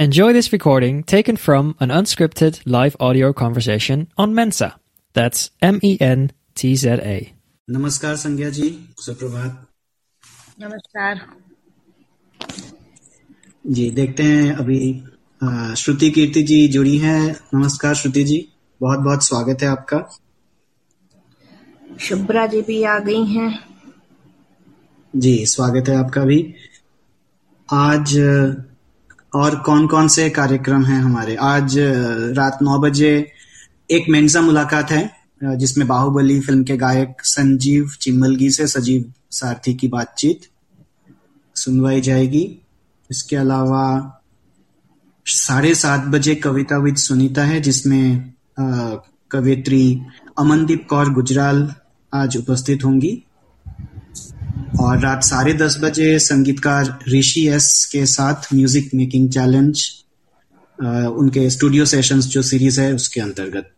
Enjoy 0.00 0.32
this 0.32 0.52
recording 0.52 1.02
taken 1.02 1.36
from 1.36 1.74
an 1.80 1.90
unscripted 1.90 2.60
live 2.64 2.96
audio 3.00 3.32
conversation 3.32 4.06
on 4.16 4.32
Mensa. 4.32 4.78
That's 5.12 5.50
M 5.60 5.80
E 5.82 5.98
N 6.00 6.30
T 6.54 6.76
Z 6.76 7.00
A. 7.04 7.16
नमस्कार 7.68 8.14
संज्ञा 8.16 8.50
जी 8.50 8.68
सुप्रभात। 9.00 9.66
नमस्कार। 10.60 11.20
जी 13.66 13.90
देखते 13.90 14.22
हैं 14.22 14.54
अभी 14.54 14.78
श्रुति 15.76 16.10
कीर्ति 16.10 16.42
जी 16.42 16.68
जुड़ी 16.68 16.96
हैं। 16.98 17.34
नमस्कार 17.54 17.94
श्रुति 17.94 18.24
जी 18.24 18.40
बहुत 18.80 18.98
बहुत 18.98 19.24
स्वागत 19.24 19.62
है 19.62 19.68
आपका। 19.68 20.02
शुभ्रा 22.00 22.46
जी 22.46 22.62
भी 22.62 22.82
आ 22.84 22.98
गई 22.98 23.24
हैं। 23.26 23.52
जी 25.16 25.36
स्वागत 25.46 25.88
है 25.88 25.96
आपका 25.96 26.24
भी। 26.24 26.54
आज 27.72 28.18
और 29.32 29.56
कौन 29.60 29.86
कौन 29.86 30.08
से 30.08 30.28
कार्यक्रम 30.30 30.84
हैं 30.84 31.00
हमारे? 31.00 31.34
आज 31.36 31.74
रात 32.36 32.58
नौ 32.62 32.78
बजे 32.78 33.10
एक 33.90 34.08
मेंजा 34.10 34.40
मुलाकात 34.40 34.90
है 34.90 35.10
जिसमें 35.56 35.86
बाहुबली 35.88 36.38
फ़िल्म 36.40 36.64
के 36.64 36.76
गायक 36.76 37.20
संजीव 37.22 37.90
चिम्मलगी 38.00 38.50
से 38.50 38.66
सजीव 38.66 39.12
सारथी 39.30 39.74
की 39.74 39.88
बातचीत 39.88 40.48
सुनवाई 41.56 42.00
जाएगी। 42.00 42.42
इसके 43.10 43.36
अलावा 43.36 43.84
साढ़े 45.26 45.74
सात 45.74 46.04
बजे 46.06 46.34
कविता 46.34 46.78
विद 46.78 46.96
सुनीता 46.96 47.44
है, 47.44 47.60
जिसमें 47.60 48.32
कवियत्री 49.30 50.00
अमनदीप 50.38 50.86
कौर 50.90 51.12
गुजराल 51.12 51.68
आज 52.12 52.36
उपस्थित 52.36 52.84
होंगी। 52.84 53.22
और 54.76 54.98
रात 55.00 55.22
साढ़े 55.24 55.52
दस 55.54 55.78
बजे 55.82 56.18
संगीतकार 56.20 56.98
ऋषि 57.08 57.46
एस 57.48 57.68
के 57.92 58.04
साथ 58.06 58.52
म्यूज़िक 58.54 58.90
मेकिंग 58.94 59.28
चैलेंज 59.30 59.82
उनके 60.78 61.48
स्टूडियो 61.50 61.84
सेशंस 61.86 62.26
जो 62.28 62.42
सीरीज़ 62.42 62.80
है 62.80 62.92
उसके 62.94 63.20
अंतर्गत। 63.20 63.70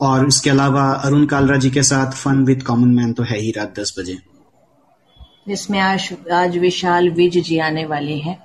और 0.00 0.26
इसके 0.26 0.50
अलावा 0.50 0.82
अरुण 1.04 1.24
कालरा 1.26 1.56
जी 1.56 1.70
के 1.70 1.82
साथ 1.82 2.12
फन 2.14 2.44
विद 2.44 2.62
कॉमन 2.62 2.88
मैन 2.94 3.12
तो 3.12 3.22
है 3.22 3.38
ही 3.38 3.50
रात 3.50 3.78
दस 3.78 3.94
बजे। 3.98 4.18
जिसमें 5.48 5.78
आज 5.80 6.08
आज 6.34 6.56
विशाल 6.58 7.10
विज 7.10 7.38
जी 7.38 7.58
आने 7.60 7.84
वाले 7.86 8.16
हैं। 8.18 8.38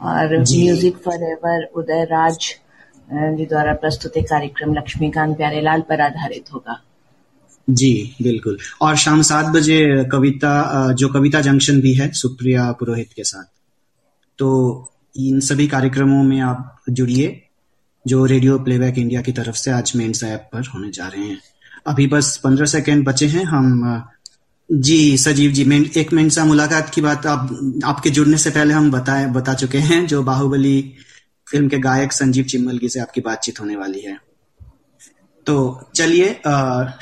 और 0.00 0.36
music 0.38 0.96
for 1.04 1.22
ever 1.24 1.64
Uday 1.76 2.04
Raj 2.10 2.54
ji 3.08 3.46
द्वारा 3.46 3.72
प्रस्तुत 3.74 4.12
कार्यक्रम 4.30 4.74
लक्ष्मीकांत 4.74 5.36
प्यारेलाल 5.36 5.80
पर 5.88 6.00
आधारित 6.00 6.52
होगा। 6.54 6.80
जी, 7.70 8.16
बिल्कुल। 8.22 8.58
और 8.80 8.96
शाम 8.96 9.22
सात 9.22 9.46
बजे 9.46 10.04
कविता 10.12 10.92
जो 10.92 11.08
कविता 11.08 11.40
जंक्शन 11.40 11.80
भी 11.80 11.94
है, 11.94 12.12
सुप्रिया 12.12 12.72
पुरोहित 12.72 13.08
के 13.16 13.24
साथ। 13.24 13.44
तो 14.38 14.92
इन 15.16 15.40
सभी 15.40 15.68
कार्यक्रमों 15.68 16.22
में 16.22 16.40
आप 16.40 16.76
जुड़िए, 16.90 17.42
जो 18.06 18.24
रेडियो 18.24 18.58
प्लेबैक 18.58 18.98
इंडिया 18.98 19.22
की 19.22 19.32
तरफ़ 19.32 19.56
से 19.56 19.70
आज 19.70 19.92
मेन्स 19.96 20.24
ऐप 20.24 20.50
पर 20.52 20.66
होने 20.66 20.90
जा 20.90 21.06
रहे 21.08 21.24
हैं। 21.24 21.38
अभी 21.86 22.06
बस 22.06 22.40
पंद्रह 22.44 22.66
सेकेंड 22.66 23.04
बचे 23.04 23.26
हैं, 23.26 23.44
हम 23.44 24.02
जी, 24.72 25.18
सजीव 25.18 25.50
जी 25.50 25.64
मैं 25.64 25.80
एक 25.96 26.12
मिनट 26.12 26.32
सा 26.32 26.44
मुलाकात 26.44 26.90
की 26.90 27.00
बात 27.00 27.26
आप, 27.26 27.72
आपके 27.84 28.10
जुड़ने 28.10 28.38
से 28.38 28.50
पहले 28.50 28.74
हम 28.74 28.90
बताए, 28.90 29.26
बता 29.26 29.54
चुके 29.54 29.78
हैं, 29.78 30.06
जो 30.06 30.22
बाहुबली 30.22 30.94
फ़िल्म 31.50 31.68
के 31.68 31.78
गायक 31.78 32.12
संजीव 32.12 32.44
चिम्बल 32.44 32.66
चिम्मलगी 32.66 32.88
से 32.88 33.00
आपकी 33.00 33.20
बातचीत 33.20 33.60
होने 33.60 33.76
वाली 33.76 34.00
है। 34.00 34.27
तो 35.48 35.54
चलिए 35.96 36.26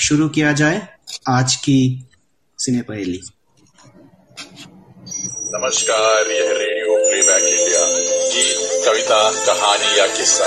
शुरू 0.00 0.28
किया 0.28 0.52
जाए 0.52 0.80
आज 1.28 1.54
की 1.56 1.78
सिने 2.58 2.82
पहेली। 2.82 3.20
नमस्कार, 5.54 6.30
यह 6.30 6.52
रेडियो 6.52 6.98
प्लेबैक 7.08 7.44
इंडिया 7.44 7.82
गीत 8.34 8.86
कविता, 8.86 9.18
कहानी 9.46 9.98
या 9.98 10.06
किस्सा, 10.16 10.46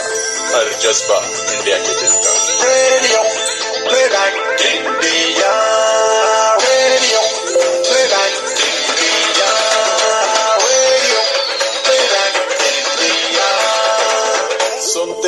हर 0.53 0.71
जज्बा 0.81 1.19
इंडिया 1.53 1.77
के 1.77 1.93
दिल 2.01 2.15
का। 2.23 2.33
Radio 2.63 3.21
playback 3.89 4.35
India. 4.65 5.53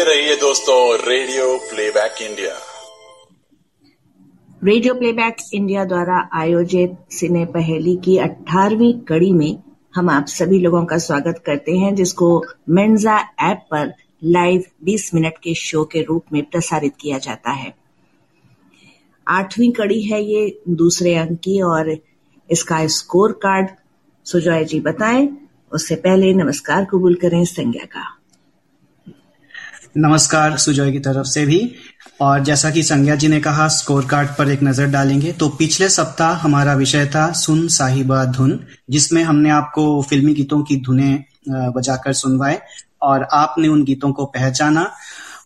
सुनते 0.01 0.13
रहिए 0.15 0.35
दोस्तों 0.35 0.97
radio 1.09 1.45
playback 1.57 2.21
India. 2.21 2.53
Radio 4.63 4.93
playback 4.93 5.35
India 5.53 5.83
द्वारा 5.85 6.29
आयोजित 6.33 6.95
सिने 7.11 7.45
पहेली 7.45 7.95
की 7.95 8.17
18वीं 8.17 8.93
कड़ी 8.99 9.31
में 9.31 9.63
हम 9.95 10.09
आप 10.09 10.25
सभी 10.27 10.59
लोगों 10.59 10.85
का 10.85 10.97
स्वागत 10.97 11.43
करते 11.45 11.71
हैं, 11.71 11.95
जिसको 11.95 12.43
मेन्जा 12.69 13.17
ऐप 13.39 13.65
पर 13.71 13.93
लाइव 14.23 14.63
20 14.83 15.13
मिनट 15.13 15.37
के 15.37 15.53
शो 15.53 15.83
के 15.85 16.01
रूप 16.01 16.25
में 16.33 16.43
प्रसारित 16.43 16.93
किया 16.99 17.17
जाता 17.17 17.51
है। 17.51 17.73
आठवीं 19.27 19.71
कड़ी 19.71 20.01
है 20.01 20.23
ये 20.23 20.61
दूसरे 20.69 21.15
अंक 21.15 21.39
की 21.39 21.61
और 21.61 21.97
इसका 22.49 22.87
स्कोर 22.87 23.31
कार्ड 23.31 23.69
सुजॉय 24.25 24.63
जी 24.63 24.79
बताएँ। 24.79 25.27
उससे 25.71 25.95
पहले 25.95 26.33
नमस्कार 26.33 26.85
कबूल 26.85 27.15
करें 27.15 27.45
संज्ञा 27.45 27.85
का। 27.85 28.20
नमस्कार 29.95 30.55
सुजय 30.57 30.91
की 30.91 30.99
तरफ़ 30.99 31.25
से 31.27 31.45
भी। 31.45 31.59
और 32.21 32.43
जैसा 32.43 32.69
कि 32.71 32.83
संज्ञा 32.83 33.15
जी 33.15 33.27
ने 33.27 33.39
कहा 33.39 33.67
स्कोर 33.67 34.05
कार्ड 34.05 34.29
पर 34.37 34.49
एक 34.49 34.61
नज़र 34.63 34.87
डालेंगे। 34.87 35.31
तो 35.31 35.49
पिछले 35.49 35.89
सप्ताह 35.89 36.37
हमारा 36.37 36.73
विषय 36.73 37.05
था 37.05 37.31
सुन 37.31 37.67
साहिबा 37.67 38.23
धुन, 38.25 38.59
जिसमें 38.89 39.21
हमने 39.23 39.49
आपको 39.49 40.01
फिल्मी 40.01 40.33
गीतों 40.33 40.61
की 40.63 40.77
धुने 40.81 41.13
बजाकर 41.49 42.13
सुनवाए 42.13 42.59
और 43.01 43.27
आपने 43.33 43.67
उन 43.67 43.83
गीतों 43.83 44.11
को 44.11 44.25
पहचाना 44.27 44.89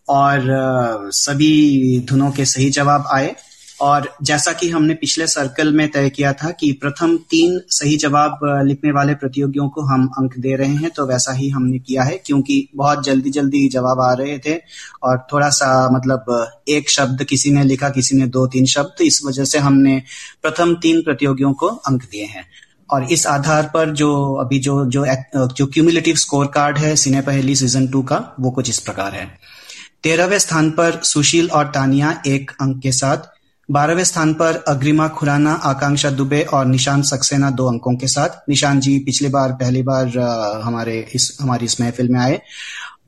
और 0.08 1.10
सभी 1.14 2.00
धुनों 2.08 2.30
के 2.30 2.44
सही 2.44 2.70
जवाब 2.70 3.08
आए। 3.12 3.34
और 3.80 4.08
जैसा 4.22 4.52
कि 4.52 4.68
हमने 4.70 4.94
पिछले 4.94 5.26
सर्कल 5.26 5.72
में 5.72 5.88
तय 5.90 6.08
किया 6.10 6.32
था 6.32 6.50
कि 6.50 6.70
प्रथम 6.72 7.16
तीन 7.30 7.60
सही 7.70 7.96
जवाब 7.96 8.38
लिखने 8.66 8.92
वाले 8.92 9.14
प्रतियोगियों 9.14 9.68
को 9.68 9.82
हम 9.82 10.06
अंक 10.18 10.38
दे 10.38 10.54
रहे 10.56 10.74
हैं 10.74 10.90
तो 10.90 11.06
वैसा 11.06 11.32
ही 11.32 11.48
हमने 11.48 11.78
किया 11.78 12.02
है, 12.02 12.20
क्योंकि 12.26 12.68
बहुत 12.76 13.04
जल्दी 13.04 13.30
जल्दी 13.30 13.68
जवाब 13.68 14.00
आ 14.00 14.12
रहे 14.14 14.38
थे 14.38 14.54
और 15.02 15.26
थोड़ा 15.32 15.48
सा 15.50 15.88
मतलब 15.92 16.52
एक 16.68 16.90
शब्द 16.90 17.24
किसी 17.24 17.50
ने 17.50 17.64
लिखा, 17.64 17.88
किसी 17.90 18.16
ने 18.16 18.26
दो 18.28 18.46
तीन 18.46 18.66
शब्द 18.66 19.02
इस 19.02 19.20
वजह 19.26 19.44
से 19.44 19.58
हमने 19.58 20.02
प्रथम 20.42 20.74
तीन 20.74 21.02
प्रतियोगियों 21.02 21.52
को 21.54 21.66
अंक 21.66 22.02
दिए 22.02 22.24
हैं। 22.26 22.46
और 22.90 23.04
इस 23.12 23.26
आधार 23.26 23.70
पर 23.74 23.90
जो 23.92 24.10
अभी 24.40 24.58
जो 24.58 24.84
जो 24.86 25.04
जो 25.36 25.66
क्यूमुलेटिव 25.66 26.16
स्कोर 26.16 26.46
कार्ड 26.46 26.78
है, 26.78 26.94
सिने 26.96 27.20
पहली 27.20 27.54
सीज़न 27.56 27.86
टू 27.88 28.02
का, 28.02 28.36
वो 28.40 28.50
कुछ 28.50 28.68
इस 28.70 28.78
प्रकार 28.80 29.14
है। 29.14 29.26
तेरहवें 30.02 30.38
स्थान 30.38 30.70
पर 30.70 31.00
सुशील 31.04 31.48
और 31.50 31.64
तानिया 31.66 32.10
एक 32.26 32.50
अंक 32.60 32.82
के 32.82 32.92
साथ 32.94 33.34
बारहवें 33.70 34.04
स्थान 34.04 34.34
पर 34.34 34.64
अग्रिमा 34.68 35.08
खुराना, 35.08 35.52
आकांक्षा 35.52 36.10
दुबे 36.10 36.42
और 36.42 36.66
निशान 36.66 37.02
सक्सेना 37.02 37.50
दो 37.50 37.66
अंकों 37.66 37.94
के 37.94 38.06
साथ। 38.06 38.28
निशान 38.48 38.80
जी, 38.80 38.98
पिछले 38.98 39.28
बार, 39.28 39.52
पहली 39.52 39.82
बार 39.82 40.18
हमारे 40.64 41.08
इस, 41.14 41.38
हमारी 41.40 41.64
इस 41.64 41.80
महफिल 41.80 42.08
में 42.08 42.20
आए। 42.20 42.40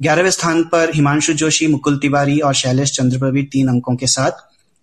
ग्यारहवें 0.03 0.31
स्थान 0.31 0.63
पर 0.63 0.91
हिमांशु 0.95 1.33
जोशी, 1.33 1.67
मुकुल 1.67 1.99
तिवारी 1.99 2.39
और 2.39 2.55
शैलेश 2.55 2.93
चंद्रप्रवीर 2.93 3.45
तीन 3.45 3.69
अंकों 3.69 3.97
के 3.97 4.07
साथ। 4.07 4.31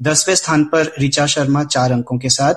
दसवें 0.02 0.36
स्थान 0.36 0.64
पर 0.64 0.94
ऋचा 1.02 1.26
शर्मा, 1.26 1.64
चार 1.64 1.92
अंकों 1.92 2.18
के 2.18 2.30
साथ। 2.30 2.54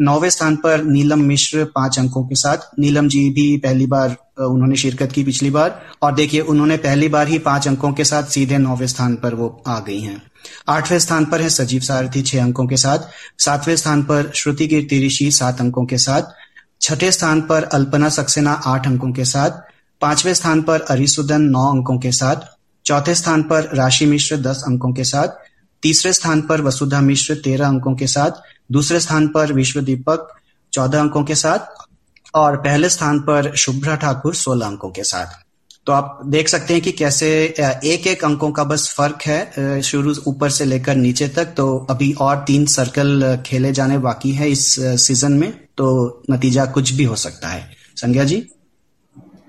नौवें 0.00 0.30
स्थान 0.30 0.56
पर 0.56 0.84
नीलम 0.84 1.20
मिश्र 1.20 1.64
पाँच 1.64 1.98
अंकों 1.98 2.24
के 2.24 2.34
साथ। 2.34 2.56
नीलम 2.78 3.08
जी 3.08 3.30
भी 3.30 3.56
पहली 3.56 3.86
बार 3.86 4.16
उन्होंने 4.40 4.76
शिरकत 4.76 5.12
की 5.12 5.24
पिछली 5.24 5.50
बार। 5.50 5.82
और 6.02 6.14
देखिए, 6.14 6.40
उन्होंने 6.40 6.76
पहली 6.76 7.08
बार 7.08 7.28
ही 7.28 7.38
पाँच 7.38 7.68
अंकों 7.68 7.92
के 7.92 8.04
साथ 8.04 8.22
सीधे 8.22 8.58
नौवे 8.58 8.86
स्थान 8.86 9.16
पर 9.16 9.34
वो 9.34 9.62
आ 9.66 9.80
गई 9.80 10.00
हैं। 10.00 10.22
आठवें 10.68 10.98
स्थान 10.98 11.24
पर 11.24 11.40
है 11.40 11.48
सजीव 11.48 11.80
सारथी 11.80 12.22
छह 12.22 12.42
अंकों 12.42 12.66
के 12.66 12.76
साथ। 12.76 12.98
सातवें 13.38 13.76
स्थान 13.76 14.02
पर 14.02 14.32
श्रुति 14.34 14.68
कीर्ति 14.68 15.06
ऋषि 15.06 15.30
सात 15.30 15.60
अंकों 15.60 15.84
के 15.86 15.98
साथ। 15.98 16.22
छठे 16.80 17.12
स्थान 17.12 17.40
पर 17.40 17.62
अल्पना 17.62 18.08
सक्सेना 18.08 18.52
आठ 18.52 18.86
अंकों 18.86 19.12
के 19.12 19.24
साथ। 19.24 19.50
पाँचवें 20.00 20.34
स्थान 20.34 20.62
पर 20.62 20.80
अरिसुदन 20.80 21.42
नौ 21.42 21.70
अंकों 21.70 21.98
के 21.98 22.12
साथ। 22.12 22.36
चौथे 22.86 23.14
स्थान 23.14 23.42
पर 23.42 23.70
राशि 23.74 24.06
मिश्र 24.06 24.36
दस 24.36 24.64
अंकों 24.66 24.92
के 24.92 25.04
साथ। 25.04 25.28
तीसरे 25.82 26.12
स्थान 26.12 26.40
पर 26.42 26.60
वसुधा 26.60 27.00
मिश्र 27.00 27.34
तेरह 27.34 27.68
अंकों 27.68 27.94
के 27.94 28.06
साथ, 28.06 28.30
दूसरे 28.72 29.00
स्थान 29.00 29.28
पर 29.28 29.52
विश्व 29.52 29.80
दीपक 29.80 30.28
चौदह 30.72 31.00
अंकों 31.00 31.24
के 31.24 31.34
साथ, 31.34 31.58
और 32.34 32.56
पहले 32.56 32.88
स्थान 32.88 33.20
पर 33.20 33.54
शुभ्रा 33.56 33.94
ठाकुर 33.96 34.34
सोलह 34.34 34.66
अंकों 34.66 34.90
के 34.90 35.04
साथ। 35.04 35.38
तो 35.86 35.92
आप 35.92 36.20
देख 36.26 36.48
सकते 36.48 36.74
हैं 36.74 36.82
कि 36.82 36.92
कैसे 36.92 37.28
एक 37.84 38.06
एक 38.06 38.24
अंकों 38.24 38.50
का 38.52 38.64
बस 38.64 38.88
फ़र्क 38.96 39.22
है 39.22 39.80
शुरू 39.82 40.14
ऊपर 40.26 40.50
से 40.50 40.64
लेकर 40.64 40.94
नीचे 40.94 41.28
तक। 41.28 41.54
तो 41.56 41.86
अभी 41.90 42.12
और 42.20 42.44
तीन 42.46 42.66
सर्कल 42.66 43.42
खेले 43.46 43.72
जाने 43.72 43.98
बाकी 43.98 44.32
है 44.32 44.50
इस 44.50 44.68
सीज़न 45.00 45.32
में 45.32 45.50
तो 45.76 46.22
नतीजा 46.30 46.66
कुछ 46.66 46.92
भी 46.92 47.04
हो 47.04 47.16
सकता 47.16 47.48
है। 47.48 47.68
संज्ञा 47.96 48.24
जी? 48.24 48.44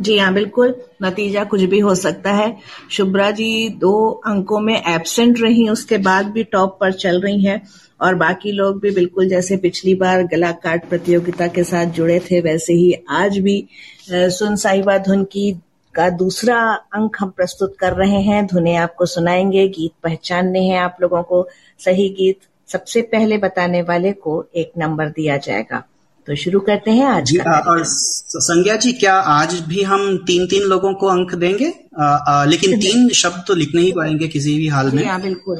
जी 0.01 0.17
हाँ 0.17 0.33
बिल्कुल। 0.33 0.75
नतीजा 1.03 1.43
कुछ 1.43 1.61
भी 1.61 1.79
हो 1.79 1.95
सकता 1.95 2.31
है। 2.31 2.57
शुभ्रा 2.91 3.31
जी 3.31 3.69
दो 3.69 4.09
अंकों 4.25 4.59
में 4.59 4.81
एबसेंट 4.87 5.41
रही, 5.41 5.67
उसके 5.69 5.97
बाद 5.97 6.25
भी 6.25 6.43
टॉप 6.43 6.77
पर 6.81 6.91
चल 6.93 7.21
रही 7.21 7.41
हैं। 7.41 7.61
और 8.01 8.15
बाकी 8.15 8.51
लोग 8.51 8.79
भी 8.81 8.91
बिल्कुल 8.91 9.29
जैसे 9.29 9.57
पिछली 9.57 9.95
बार 9.95 10.23
गला 10.23 10.51
काट 10.51 10.89
प्रतियोगिता 10.89 11.47
के 11.47 11.63
साथ 11.63 11.85
जुड़े 11.85 12.19
थे, 12.19 12.39
वैसे 12.41 12.73
ही 12.73 12.93
आज 13.09 13.37
भी 13.37 13.67
सुन 14.11 14.55
साहिबा 14.55 14.97
धुन 14.97 15.23
की 15.23 15.61
का 15.95 16.09
दूसरा 16.09 16.57
अंक 16.93 17.17
हम 17.19 17.29
प्रस्तुत 17.29 17.75
कर 17.79 17.93
रहे 17.93 18.21
हैं। 18.21 18.45
धुने 18.47 18.75
आपको 18.75 19.05
सुनाएँगे, 19.05 19.67
गीत 19.67 19.91
पहचानने 20.03 20.63
हैं 20.63 20.79
आप 20.79 20.97
लोगों 21.01 21.23
को। 21.23 21.47
सही 21.79 22.09
गीत 22.09 22.39
सबसे 22.67 23.01
पहले 23.01 23.37
बताने 23.37 23.81
वाले 23.81 24.11
को 24.11 24.45
एक 24.55 24.71
नंबर 24.77 25.09
दिया 25.09 25.37
जाएगा। 25.37 25.83
तो 26.27 26.35
शुरू 26.35 26.59
करते 26.59 26.91
हैं 26.91 27.05
आज 27.05 27.31
का 27.37 27.57
और 27.69 27.83
संज्ञा 27.83 28.75
जी 28.75 28.91
क्या 28.93 29.13
आज 29.13 29.53
भी 29.59 29.83
हम 29.83 30.17
तीन 30.17 30.45
तीन 30.47 30.63
लोगों 30.63 30.93
को 30.93 31.07
अंक 31.07 31.33
देंगे? 31.35 31.73
आ, 31.99 32.05
आ, 32.05 32.43
लेकिन 32.45 32.79
तीन 32.79 33.07
शब्द 33.09 33.43
तो 33.47 33.55
लिखने 33.55 33.81
ही 33.81 33.91
पाएँगे 33.91 34.27
किसी 34.27 34.55
भी 34.57 34.67
हाल 34.67 34.91
में। 34.91 35.05
हाँ 35.05 35.21
बिल्कुल। 35.21 35.57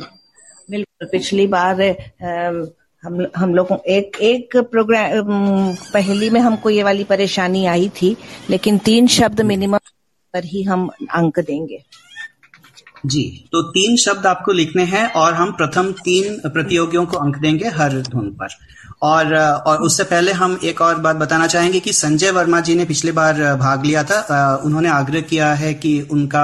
बिल्कुल 0.70 1.08
पिछली 1.12 1.48
बार 1.48 1.82
हम 3.04 3.26
हम 3.36 3.56
लोगों 3.56 3.78
एक 3.88 4.18
एक 4.22 4.58
प्रोग्राम 4.72 5.74
पहली 5.94 6.30
में 6.30 6.40
हमको 6.42 6.70
ये 6.70 6.84
वाली 6.84 7.04
परेशानी 7.04 7.66
आई 7.66 7.90
थी 8.02 8.16
लेकिन 8.50 8.78
तीन 8.78 9.08
शब्द 9.08 9.42
मिनिमम 9.42 9.78
पर 10.34 10.46
ही 10.46 10.64
हम 10.64 10.88
अंक 11.12 11.40
देंगे। 11.40 11.84
जी 13.06 13.24
तो 13.52 13.62
तीन 13.70 13.96
शब्द 13.98 14.26
आपको 14.26 14.52
लिखने 14.52 14.84
हैं 14.86 15.06
और 15.14 15.34
हम 15.34 15.52
प्रथम 15.52 15.92
तीन 16.04 16.38
प्रतियोगियों 16.50 17.06
को 17.06 17.18
अंक 17.18 17.38
देंगे 17.38 17.70
हर 17.70 18.02
धुन 18.02 18.30
पर। 18.32 18.48
और 19.02 19.34
और 19.36 19.82
उससे 19.82 20.04
पहले 20.04 20.32
हम 20.32 20.58
एक 20.64 20.82
और 20.82 20.96
बात 20.96 21.16
बताना 21.16 21.46
चाहेंगे 21.48 21.80
कि 21.80 21.94
संजय 21.94 22.32
वर्मा 22.32 22.60
जी 22.62 22.76
ने 22.76 22.86
पिछले 22.86 23.12
बार 23.12 23.42
भाग 23.58 23.86
लिया 23.86 24.04
था। 24.04 24.56
उन्होंने 24.66 24.90
आग्रह 24.90 25.22
किया 25.22 25.54
है 25.54 25.74
कि 25.76 25.94
उनका 26.12 26.44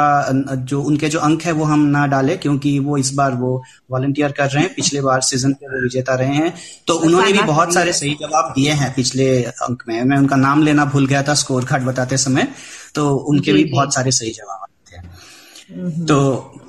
जो 0.63 0.81
उनके 0.81 1.09
जो 1.09 1.19
अंक 1.19 1.43
है 1.43 1.51
वो 1.51 1.65
हम 1.65 1.85
ना 1.87 2.05
डालें 2.07 2.37
क्योंकि 2.39 2.77
वो 2.79 2.97
इस 2.97 3.13
बार 3.13 3.33
वो 3.33 3.61
वॉलंटियर 3.91 4.31
कर 4.31 4.49
रहे 4.49 4.63
हैं। 4.63 4.73
पिछले 4.75 5.01
बार 5.01 5.21
सीज़न 5.21 5.53
के 5.53 5.67
वो 5.67 5.83
विजेता 5.83 6.15
रहे 6.15 6.35
हैं। 6.35 6.53
तो 6.87 6.93
उन्होंने 6.95 7.31
भी 7.33 7.43
बहुत 7.43 7.73
सारे 7.73 7.93
सही 7.93 8.13
जवाब 8.21 8.53
दिए 8.55 8.71
हैं 8.73 8.93
पिछले 8.95 9.29
अंक 9.43 9.83
में। 9.87 10.03
मैं 10.03 10.17
उनका 10.17 10.35
नाम 10.37 10.63
लेना 10.63 10.85
भूल 10.87 11.05
गया 11.07 11.23
था 11.23 11.33
स्कोर 11.35 11.65
कार्ड 11.65 11.83
बताते 11.83 12.17
समय। 12.17 12.47
तो 12.95 13.09
उनके 13.15 13.53
भी 13.53 13.65
बहुत 13.65 13.93
सारे 13.93 14.11
सही 14.11 14.31
जवाब 14.31 14.67
थे 14.87 14.97
हम्म। 14.97 16.05
तो 16.05 16.19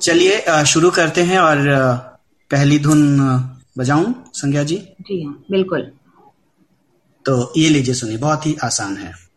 चलिए 0.01 0.63
शुरू 0.67 0.89
करते 0.91 1.23
हैं 1.23 1.39
और 1.39 1.67
पहली 2.51 2.79
धुन 2.79 3.01
बजाऊं 3.79 4.13
संज्ञा 4.33 4.63
जी? 4.63 4.77
जी 5.01 5.23
हाँ 5.23 5.45
बिल्कुल। 5.51 5.81
तो 7.25 7.53
ये 7.57 7.69
लीजिए 7.69 7.93
सुनिए 7.93 8.17
बहुत 8.17 8.45
ही 8.45 8.55
आसान 8.63 8.97
है। 8.97 9.28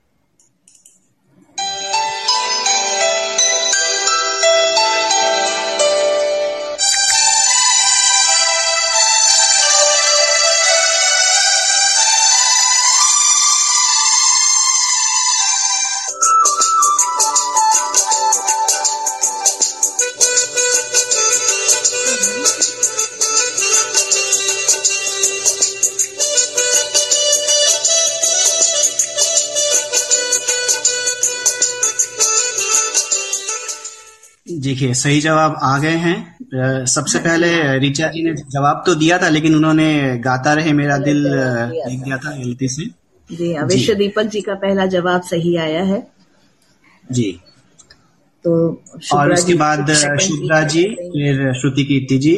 देखिए 34.62 34.94
सही 34.94 35.20
जवाब 35.20 35.58
आ 35.62 35.76
गए 35.78 35.96
हैं। 35.96 36.84
सबसे 36.86 37.18
पहले 37.18 37.78
रिचा 37.78 38.08
जी 38.08 38.22
ने 38.22 38.34
जवाब 38.48 38.82
तो 38.86 38.94
दिया 38.94 39.18
था 39.18 39.28
लेकिन 39.28 39.54
उन्होंने 39.56 40.18
गाता 40.18 40.52
रहे 40.54 40.72
मेरा 40.72 40.96
दिल 40.98 41.22
लिख 41.26 42.00
दिया 42.00 42.16
था 42.16 42.36
गलती 42.36 42.68
से। 42.68 42.86
जी 43.30 43.52
विश्व 43.64 43.94
दीपक 43.94 44.24
जी 44.24 44.40
का 44.40 44.54
पहला 44.56 44.86
जवाब 44.86 45.22
सही 45.22 45.56
आया 45.58 45.82
है। 45.84 46.06
जी। 47.12 47.30
तो 48.44 48.52
और 49.14 49.32
उसके 49.32 49.54
बाद 49.54 49.92
शुभ्रा 49.92 50.60
जी 50.68 50.84
फिर 50.84 51.52
श्रुति 51.60 51.84
कीर्ति 51.84 52.18
जी। 52.18 52.34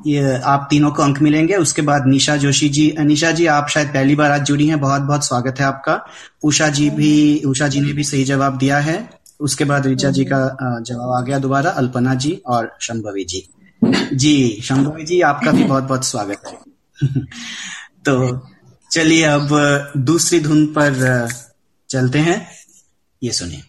ये 0.00 0.34
आप 0.44 0.66
तीनों 0.70 0.90
को 0.90 1.02
अंक 1.02 1.20
मिलेंगे। 1.22 1.54
उसके 1.56 1.82
बाद 1.82 2.06
निशा 2.06 2.36
जोशी 2.36 2.68
जी। 2.68 2.94
निशा 3.00 3.30
जी 3.30 3.46
आप 3.48 3.68
शायद 3.68 3.88
पहली 3.88 4.14
बार 4.14 4.30
आज 4.30 4.44
जुड़ी 4.44 4.66
हैं। 4.66 4.80
बहुत 4.80 5.02
बहुत 5.02 5.26
स्वागत 5.26 5.60
है 5.60 5.66
आपका। 5.66 6.00
उषा 6.44 6.68
जी 6.68 6.90
भी 6.90 7.42
उषा 7.46 7.68
जी 7.68 7.80
ने 7.80 7.92
भी 7.92 8.04
सही 8.04 8.24
जवाब 8.24 8.58
दिया 8.58 8.78
है। 8.78 8.98
उसके 9.40 9.64
बाद 9.64 9.86
ऋचा 9.86 10.10
जी 10.10 10.24
का 10.24 10.56
जवाब 10.80 11.10
आ 11.10 11.20
गया 11.20 11.38
दोबारा, 11.38 11.70
अल्पना 11.70 12.14
जी 12.14 12.42
और 12.46 12.76
शंभवी 12.80 13.24
जी। 13.24 13.48
जी, 14.12 14.60
शंभवी 14.64 15.04
जी, 15.04 15.20
आपका 15.20 15.52
भी 15.52 15.64
बहुत 15.64 15.84
बहुत 15.84 16.04
स्वागत 16.04 16.42
है। 16.46 16.58
तो 18.04 18.46
चलिए 18.90 19.22
अब 19.22 19.48
दूसरी 19.96 20.40
धुन 20.40 20.66
पर 20.66 21.28
चलते 21.90 22.18
हैं। 22.18 22.48
ये 23.22 23.32
सुनिए। 23.32 23.62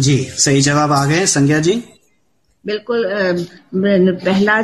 जी 0.00 0.16
सही 0.38 0.60
जवाब 0.62 0.92
आ 0.92 1.04
गए। 1.06 1.26
संज्ञा 1.28 1.58
जी? 1.60 1.72
बिल्कुल 2.64 3.04
पहला 4.24 4.60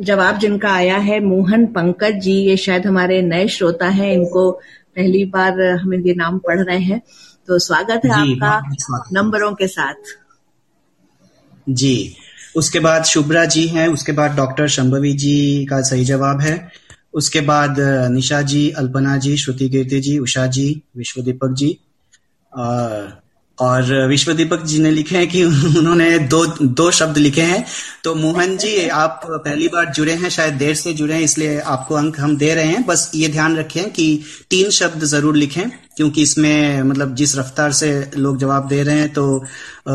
जवाब 0.00 0.38
जिनका 0.38 0.70
आया 0.70 0.96
है 0.98 1.18
मोहन 1.20 1.66
पंकज 1.74 2.20
जी 2.22 2.32
ये 2.32 2.56
शायद 2.56 2.86
हमारे 2.86 3.20
नए 3.22 3.46
श्रोता 3.48 3.88
हैं 3.90 4.12
इनको 4.12 4.50
पहली 4.50 5.24
बार 5.26 5.60
हम 5.72 5.94
इनके 5.94 6.14
नाम 6.14 6.38
पढ़ 6.38 6.60
रहे 6.60 6.78
हैं। 6.80 7.00
तो 7.48 7.58
स्वागत 7.58 8.00
है 8.04 8.12
आपका 8.12 9.04
नंबरों 9.12 9.52
के 9.54 9.66
साथ। 9.68 10.12
जी 11.66 12.14
उसके 12.56 12.80
बाद 12.80 13.04
शुभ्रा 13.04 13.44
जी 13.46 13.66
हैं 13.68 13.86
उसके 13.88 14.12
बाद 14.12 14.36
डॉक्टर 14.36 14.68
शंभवी 14.68 15.12
जी 15.14 15.64
का 15.64 15.80
सही 15.82 16.04
जवाब 16.04 16.40
है। 16.40 16.56
उसके 17.14 17.40
बाद 17.42 17.76
निशा 18.12 18.40
जी 18.42 18.68
अल्पना 18.78 19.16
जी 19.16 19.36
श्रुति 19.36 19.68
कीर्ति 19.68 20.00
जी 20.00 20.18
उषा 20.18 20.46
जी 20.48 20.82
विश्व 20.96 21.22
दीपक 21.22 21.54
जी 21.54 21.76
और 22.52 23.20
और 23.60 23.92
विश्व 24.08 24.32
दीपक 24.32 24.62
जी 24.64 24.78
ने 24.78 24.90
लिखे 24.90 25.16
हैं 25.16 25.28
कि 25.28 25.42
उन्होंने 25.44 26.18
दो 26.28 26.44
दो 26.58 26.90
शब्द 26.90 27.18
लिखे 27.18 27.42
हैं। 27.42 27.64
तो 28.04 28.14
मोहन 28.14 28.56
जी, 28.56 28.86
आप 28.88 29.20
पहली 29.26 29.68
बार 29.68 29.92
जुड़े 29.94 30.12
हैं, 30.14 30.28
शायद 30.30 30.54
देर 30.54 30.74
से 30.74 30.92
जुड़े 30.92 31.14
हैं, 31.14 31.22
इसलिए 31.22 31.58
आपको 31.60 31.94
अंक 31.94 32.20
हम 32.20 32.36
दे 32.36 32.54
रहे 32.54 32.66
हैं। 32.66 32.84
बस 32.86 33.10
ये 33.14 33.28
ध्यान 33.28 33.56
रखें 33.56 33.90
कि 33.90 34.24
तीन 34.50 34.70
शब्द 34.72 35.04
ज़रूर 35.06 35.36
लिखें, 35.36 35.68
क्योंकि 35.96 36.22
इसमें 36.22 36.82
मतलब 36.82 37.14
जिस 37.14 37.36
रफ्तार 37.36 37.72
से 37.72 37.90
लोग 38.16 38.38
जवाब 38.38 38.68
दे 38.68 38.82
रहे 38.82 38.98
हैं 38.98 39.12
तो 39.12 39.44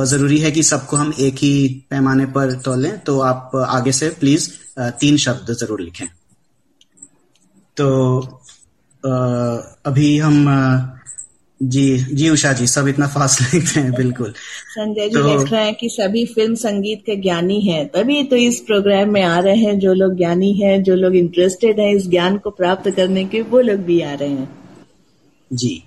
ज़रूरी 0.05 0.38
है 0.39 0.51
कि 0.51 0.63
सबको 0.63 0.98
हम 0.98 1.13
एक 1.19 1.36
ही 1.38 1.67
पैमाने 1.89 2.25
पर 2.27 2.53
तोलें। 2.65 2.98
तो 3.00 3.19
आप 3.22 3.51
आगे 3.67 3.91
से 3.93 4.10
प्लीज़ 4.19 4.50
तीन 5.00 5.17
शब्द 5.17 5.51
ज़रूर 5.53 5.81
लिखें। 5.81 6.05
तो 7.77 7.88
अभी 9.03 10.17
हम 10.17 10.45
जी 11.63 11.97
जी 11.97 12.29
उषा 12.29 12.53
जी 12.53 12.67
सब 12.67 12.88
इतना 12.88 13.07
फास्ट 13.07 13.41
लिखते 13.53 13.79
हैं 13.79 13.91
बिल्कुल। 13.93 14.33
संजय 14.69 15.09
जी 15.09 15.15
तो, 15.15 15.39
लिख 15.39 15.51
रहे 15.51 15.65
हैं 15.65 15.75
कि 15.75 15.89
सभी 15.89 16.25
फ़िल्म 16.25 16.55
संगीत 16.55 17.00
के 17.05 17.15
ज्ञानी 17.15 17.62
हैं। 17.62 17.88
तभी 17.88 18.24
तो 18.24 18.35
इस 18.35 18.59
प्रोग्राम 18.59 19.09
में 19.09 19.24
आ 19.24 19.39
रहे 19.39 19.55
हैं 19.55 19.79
जो 19.79 19.93
लोग 19.93 20.17
ज्ञानी 20.17 20.53
हैं 20.53 20.83
जो 20.83 20.95
लोग 20.95 21.15
इंटरेस्टेड 21.15 21.79
हैं 21.79 21.95
इस 21.95 22.07
ज्ञान 22.09 22.38
को 22.38 22.50
प्राप्त 22.50 22.91
करने 22.91 23.25
के 23.25 23.41
वो 23.41 23.59
लोग 23.59 23.79
भी 23.79 24.01
आ 24.01 24.13
रहे 24.13 24.29
हैं। 24.29 24.59
जी। 25.53 25.83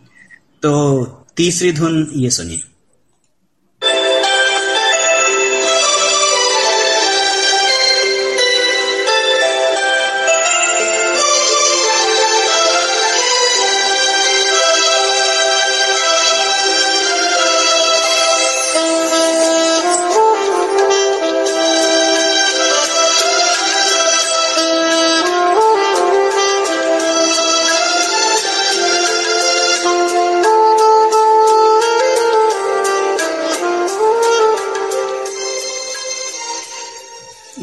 तो 0.62 1.04
तीसरी 1.36 1.72
धुन 1.72 2.12
ये 2.16 2.30
सुनिए। 2.30 2.60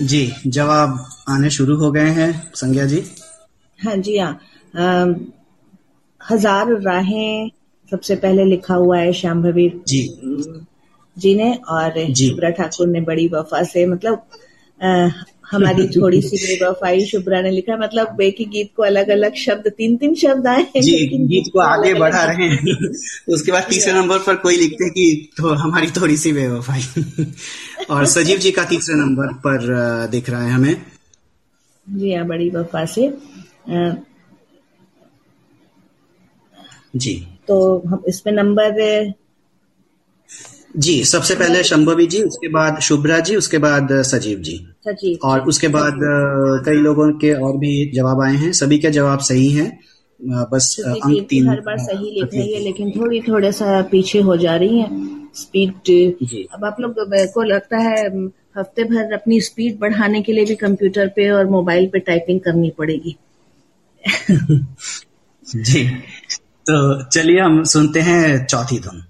जी 0.06 0.34
जवाब 0.48 1.06
आने 1.30 1.50
शुरू 1.50 1.76
हो 1.78 1.92
गए 1.92 2.10
हैं। 2.10 2.32
संज्ञा 2.56 2.86
जी? 2.86 3.04
हाँ 3.80 3.96
जी 3.98 4.18
हाँ। 4.18 4.40
हज़ार 6.22 6.72
राहें 6.82 7.52
सबसे 7.92 8.16
पहले 8.16 8.46
लिखा 8.46 8.76
हुआ 8.76 8.98
है 8.98 9.14
श्याम 9.14 9.42
भवीर 9.44 9.82
जी। 9.88 10.02
जी 11.18 11.36
ने 11.36 11.54
और। 11.70 12.14
शुभ्रा 12.14 12.50
ठाकुर 12.50 12.88
ने 12.88 13.02
बड़ी 13.02 13.28
वफा 13.28 13.64
से 13.64 13.86
मतलब 13.86 14.28
हमारी 15.52 15.88
थोड़ी 15.88 16.22
सी 16.22 16.38
बेवफाई 16.38 17.06
शुभ्रा 17.06 17.42
ने 17.42 17.52
लिखा 17.52 17.78
मतलब 17.78 18.22
एक 18.22 18.36
ही 18.40 18.46
गीत 18.46 18.70
को 18.78 18.84
अलग 18.84 19.10
अलग 19.10 19.36
शब्द 19.36 19.68
तीन 19.68 19.98
तीन 19.98 20.16
शब्द 20.16 20.48
आए 20.48 20.62
हैं, 20.62 20.82
जी 20.82 21.08
गीत 21.28 21.44
को 21.54 21.60
आगे 21.60 21.94
बढ़ा 21.94 22.24
रहे 22.24 22.48
हैं। 22.48 22.76
उसके 23.30 23.52
बाद 23.52 23.64
तीसरे 23.70 23.94
नंबर 23.94 24.18
पर 24.18 24.36
कोई 24.36 24.58
लिखते 24.58 24.84
हैं 24.84 24.94
कि 24.94 25.30
तो 25.38 25.48
हमारी 25.48 25.88
थोड़ी 25.88 26.18
सी 26.18 26.32
बेवफाई। 26.32 26.82
और 27.90 28.06
सजीव 28.06 28.38
जी 28.38 28.52
का 28.52 28.64
तीसरे 28.64 28.96
नंबर 28.96 29.28
पर 29.28 29.68
दिख 30.12 30.30
रहा 30.30 30.44
है 30.44 30.52
हमें। 30.52 30.82
जी 31.90 32.14
हाँ 32.14 32.28
बड़ी 32.28 32.50
वफा 32.50 32.86
से। 32.86 33.14
जी। 36.96 37.28
तो 37.48 37.84
हम 37.88 38.04
इसमें 38.08 38.34
नंबर 38.34 38.72
जी 40.78 41.04
सबसे 41.06 41.36
पहले 41.36 41.64
शंभवी 41.64 42.08
जी 42.08 42.22
उसके 42.22 42.48
बाद 42.48 42.80
शुभ्रा 42.80 43.20
जी 43.20 43.36
उसके 43.36 43.58
बाद 43.58 44.02
सजीव 44.02 44.40
जी। 44.40 44.68
सचिव 44.88 45.18
और 45.24 45.42
उसके 45.42 45.68
बाद 45.68 46.00
कई 46.66 46.76
लोगों 46.76 47.12
के 47.12 47.34
और 47.34 47.58
भी 47.58 47.92
जवाब 47.92 48.22
आए 48.22 48.36
हैं। 48.36 48.52
सभी 48.52 48.80
के 48.80 48.90
जवाब 48.90 49.20
सही 49.20 49.50
हैं। 49.50 49.80
बस 50.26 50.76
अंक 50.80 51.28
तीन 51.30 51.50
हर 51.50 51.60
बार 51.60 51.78
सही 51.78 52.22
लिख 52.22 52.30
रही 52.34 52.54
है 52.54 52.60
लेकिन 52.60 52.92
थोड़ी 52.92 53.22
थोड़ा 53.22 53.52
सा 53.52 53.82
पीछे 53.82 54.20
हो 54.20 54.38
जा 54.38 54.56
रही 54.56 54.80
है। 54.80 54.90
स्पीड 55.36 55.72
अब 56.54 56.66
आप 56.66 56.78
लोग 56.80 56.96
को 57.34 57.44
लगता 57.44 57.78
है 57.78 58.26
हफ़्ते 58.58 58.84
भर 58.84 59.14
अपनी 59.14 59.42
स्पीड 59.42 59.80
बढ़ाने 59.80 60.22
के 60.22 60.34
लिए 60.34 60.46
भी 60.46 60.56
कंप्यूटर 60.56 61.08
पे 61.08 61.30
और 61.30 61.46
मोबाइल 61.46 61.88
पे 61.88 62.00
टाइपिंग 62.00 62.40
करनी 62.40 62.74
पड़ेगी। 62.78 63.16
जी। 65.56 65.90
तो 66.70 67.04
चलिए 67.04 67.40
हम 67.40 67.64
सुनते 67.64 68.00
हैं 68.00 68.46
चौथी 68.46 68.80
धुन। 68.80 69.04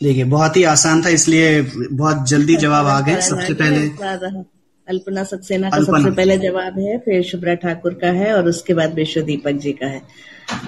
देखिए 0.00 0.24
बहुत 0.24 0.56
ही 0.56 0.62
आसान 0.64 1.02
था 1.04 1.08
इसलिए 1.08 1.60
बहुत 1.92 2.28
जल्दी 2.28 2.56
जवाब 2.56 2.86
आ 2.86 3.00
गए। 3.00 3.20
सबसे 3.20 3.54
पहले 3.54 3.80
अल्पना 4.88 5.22
सक्सेना 5.24 5.70
का 5.70 5.82
सबसे 5.84 6.10
पहले 6.10 6.36
जवाब 6.38 6.78
है 6.78 6.98
फिर 6.98 7.22
शुभ्रा 7.22 7.54
ठाकुर 7.54 7.94
का 7.94 8.10
है 8.10 8.32
और 8.34 8.48
उसके 8.48 8.74
बाद 8.74 8.94
विश्व 8.94 9.20
दीपक 9.20 9.58
जी 9.58 9.72
का 9.72 9.86
है। 9.86 10.02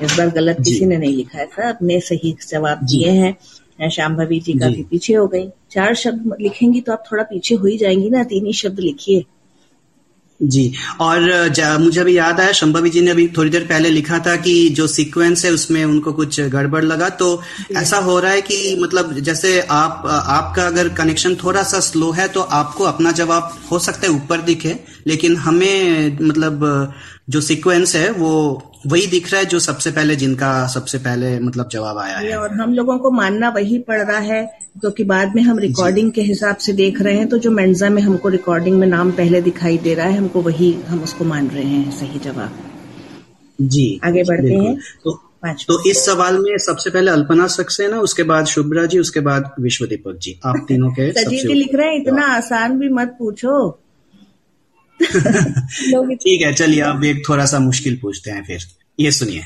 इस 0.02 0.16
बार 0.18 0.30
गलत 0.30 0.56
किसी 0.56 0.86
ने 0.86 0.96
नहीं 0.96 1.16
लिखा 1.16 1.38
है 1.38 1.46
सब 1.46 1.62
अपने 1.64 2.00
सही 2.00 2.36
जवाब 2.48 2.82
दिए 2.84 3.10
हैं। 3.10 3.88
शाम्भवी 3.90 4.40
जी 4.40 4.52
का 4.52 4.68
जी। 4.68 4.74
भी 4.74 4.82
पीछे 4.82 5.14
हो 5.14 5.26
गई। 5.26 5.46
चार 5.70 5.94
शब्द 5.94 6.34
लिखेंगी 6.40 6.80
तो 6.80 6.92
आप 6.92 7.04
थोड़ा 7.12 7.22
पीछे 7.22 7.54
हो 7.54 7.66
ही 7.66 7.76
जाएँगी 7.78 8.10
ना 8.10 8.24
तीन 8.24 8.46
ही 8.46 8.52
शब्द 8.52 8.80
लिखिए। 8.80 9.24
जी। 10.40 10.72
और 11.00 11.20
मुझे 11.80 12.00
अभी 12.00 12.16
याद 12.16 12.40
आया 12.40 12.52
शंभवी 12.52 12.90
जी 12.90 13.00
ने 13.00 13.10
अभी 13.10 13.26
थोड़ी 13.36 13.50
देर 13.50 13.64
पहले 13.64 13.88
लिखा 13.88 14.18
था 14.18 14.36
कि 14.36 14.68
जो 14.68 14.86
सीक्वेंस 14.86 15.44
है 15.44 15.50
उसमें 15.52 15.84
उनको 15.84 16.12
कुछ 16.12 16.40
गड़बड़ 16.40 16.82
लगा। 16.84 17.08
तो 17.08 17.42
ऐसा 17.76 17.96
हो 17.98 18.18
रहा 18.20 18.32
है 18.32 18.40
कि 18.42 18.76
मतलब 18.80 19.12
जैसे 19.20 19.60
आप 19.60 20.02
आपका 20.06 20.66
अगर 20.66 20.88
कनेक्शन 20.88 21.34
थोड़ा 21.34 21.62
सा 21.62 21.80
स्लो 21.80 22.10
है 22.10 22.28
तो 22.28 22.40
आपको 22.40 22.84
अपना 22.84 23.12
जवाब 23.12 23.58
हो 23.70 23.78
सकता 23.78 24.06
है 24.06 24.12
ऊपर 24.12 24.40
दिखे 24.40 24.78
लेकिन 25.06 25.36
हमें 25.36 26.18
मतलब 26.22 26.92
जो 27.30 27.40
सीक्वेंस 27.40 27.96
है 27.96 28.10
वो 28.12 28.62
वही 28.86 29.06
दिख 29.06 29.32
रहा 29.32 29.40
है 29.40 29.46
जो 29.46 29.58
सबसे 29.58 29.90
पहले 29.90 30.16
जिनका 30.16 30.66
सबसे 30.66 30.98
पहले 30.98 31.40
मतलब 31.40 31.68
जवाब 31.72 31.98
आया 31.98 32.18
है। 32.18 32.36
और 32.36 32.52
हम 32.52 32.74
लोगों 32.74 32.98
को 32.98 33.10
मानना 33.10 33.48
वही 33.48 33.78
पड़ 33.78 34.00
रहा 34.00 34.18
है 34.18 34.58
क्योंकि 34.80 35.02
तो 35.02 35.08
बाद 35.08 35.36
में 35.36 35.42
हम 35.42 35.58
रिकॉर्डिंग 35.58 36.12
के 36.12 36.22
हिसाब 36.22 36.56
से 36.56 36.72
देख 36.72 37.02
रहे 37.02 37.14
हैं 37.14 37.28
तो 37.28 37.38
जो 37.38 37.50
मेंजा 37.50 37.88
में 37.88 38.02
हमको 38.02 38.28
रिकॉर्डिंग 38.28 38.78
में 38.78 38.86
नाम 38.86 39.10
पहले 39.10 39.42
दिखाई 39.42 39.78
दे 39.78 39.94
रहा 39.94 40.06
है 40.06 40.16
हमको 40.16 40.40
वही 40.40 40.76
हम 40.88 41.02
उसको 41.02 41.24
मान 41.24 41.48
रहे 41.48 41.64
हैं 41.64 41.90
सही 41.90 42.18
जवाब। 42.18 42.50
जी। 43.60 44.00
आगे 44.04 44.22
बढ़ते। 44.22 44.54
हैं। 44.54 44.78
तो 45.04 45.20
तो 45.46 45.90
इस 45.90 46.06
सवाल 46.06 46.38
में 46.38 46.58
सबसे 46.58 46.90
पहले 46.90 47.10
अल्पना 47.10 47.46
सक्सेना 47.46 48.00
उसके 48.00 48.22
बाद 48.22 48.46
शुभ्रा 48.46 48.86
जी 48.86 48.98
उसके 48.98 49.20
बाद 49.20 49.54
विश्व 49.60 49.86
दीपक 49.86 50.18
जी। 50.22 50.40
आप 50.46 50.64
तीनों 50.68 50.90
के 50.90 51.12
सजीव 51.12 51.52
लिख 51.52 51.70
रहे 51.74 51.86
हैं 51.86 52.02
इतना 52.02 52.26
आसान 52.26 52.78
भी 52.78 52.88
मत 52.88 53.16
पूछो। 53.18 53.80
ठीक 56.14 56.42
है 56.42 56.54
चलिए 56.54 56.80
अब 56.80 57.04
एक 57.04 57.28
थोड़ा 57.28 57.46
सा 57.46 57.58
मुश्किल 57.58 57.98
पूछते 58.02 58.30
हैं 58.30 58.44
फिर। 58.44 58.60
ये 59.00 59.12
सुनिए। 59.12 59.44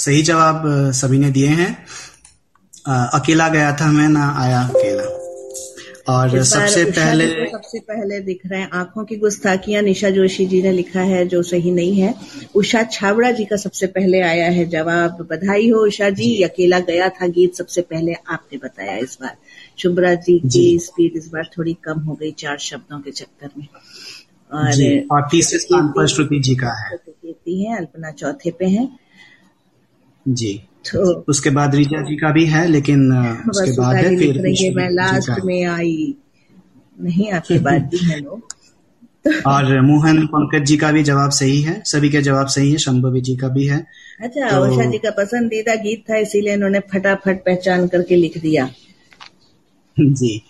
सही 0.00 0.22
जवाब 0.22 0.62
सभी 0.92 1.18
ने 1.18 1.30
दिए 1.30 1.46
हैं। 1.46 1.72
अकेला 3.14 3.48
गया 3.48 3.72
था 3.76 3.90
मैं 3.92 4.08
ना 4.08 4.28
आया 4.38 4.60
अकेला। 4.62 5.08
और 6.08 6.42
सबसे 6.44 6.84
पहले 6.84 7.26
सबसे 7.46 7.78
पहले 7.78 8.20
दिख 8.20 8.40
रहे 8.46 8.60
हैं 8.60 8.70
आँखों 8.70 9.04
की 9.04 9.16
गुस्ताखियाँ। 9.16 9.82
निशा 9.82 10.10
जोशी 10.10 10.46
जी 10.46 10.62
ने 10.62 10.72
लिखा 10.72 11.00
है 11.00 11.24
जो 11.26 11.42
सही 11.42 11.70
नहीं 11.70 12.00
है। 12.00 12.14
उषा 12.54 12.82
छावड़ा 12.82 13.30
जी 13.30 13.44
का 13.44 13.56
सबसे 13.56 13.86
पहले 13.86 14.20
आया 14.20 14.46
है 14.50 14.64
जवाब। 14.68 15.26
बधाई 15.30 15.68
हो 15.70 15.80
उषा 15.80 16.10
जी। 16.10 16.42
अकेला 16.42 16.78
गया 16.78 17.08
था 17.08 17.26
गीत 17.26 17.54
सबसे 17.54 17.80
पहले 17.82 18.12
आपने 18.12 18.58
बताया 18.58 18.96
इस 18.96 19.18
बार। 19.20 19.36
शुभ्रा 19.78 20.14
जी 20.14 20.38
की 20.38 20.78
स्पीड 20.78 21.16
इस 21.16 21.28
बार 21.28 21.50
थोड़ी 21.58 21.76
कम 21.84 22.00
हो 22.00 22.14
गई 22.14 22.30
चार 22.38 22.58
शब्दों 22.58 23.00
के 23.00 23.10
चक्कर 23.10 23.50
में। 23.58 23.66
और 24.52 25.06
और 25.12 25.28
तीसरे 25.30 25.58
स्थान 25.58 25.88
पर 25.88 26.06
श्रुति 26.06 26.40
जी 26.40 26.54
का 26.54 26.72
है। 26.80 26.96
है 27.48 27.76
अल्पना 27.76 28.10
चौथे 28.10 28.50
पे 28.50 28.66
है। 28.66 28.88
जी। 30.28 30.62
तो 30.92 31.24
उसके 31.28 31.50
बाद 31.50 31.74
रिजा 31.74 32.02
जी 32.02 32.16
का 32.16 32.30
भी 32.30 32.46
है 32.46 32.66
लेकिन 32.66 33.12
उसके 33.50 33.72
बाद 33.72 33.96
है 33.96 34.16
फिर 34.16 34.34
रही 34.34 34.74
मैं 34.74 34.90
लास्ट 34.90 35.44
में 35.44 35.64
आई 35.64 36.14
नहीं 37.02 37.32
आपके 37.32 37.58
बाद 37.58 37.82
भी 37.82 38.10
है 38.10 38.20
लोग। 38.20 38.48
और 39.46 39.80
मोहन 39.80 40.26
पंकज 40.26 40.66
जी 40.66 40.76
का 40.76 40.92
भी 40.92 41.02
जवाब 41.02 41.30
सही 41.30 41.62
है 41.62 41.82
सभी 41.86 42.10
के 42.10 42.22
जवाब 42.22 42.46
सही 42.46 42.72
है 42.72 42.78
शंभवी 42.78 43.20
जी 43.20 43.36
का 43.36 43.48
भी 43.48 43.66
है। 43.66 43.86
अच्छा 44.20 44.50
तो- 44.50 44.70
उषा 44.70 44.90
जी 44.90 44.98
का 44.98 45.10
पसंदीदा 45.10 45.74
गीत 45.74 46.10
था 46.10 46.16
इसीलिए 46.16 46.52
इन्होंने 46.52 46.80
फटाफट 46.80 47.38
पहचान 47.38 47.88
करके 47.88 48.16
लिख 48.16 48.38
दिया। 48.38 48.70
जी। 50.00 50.42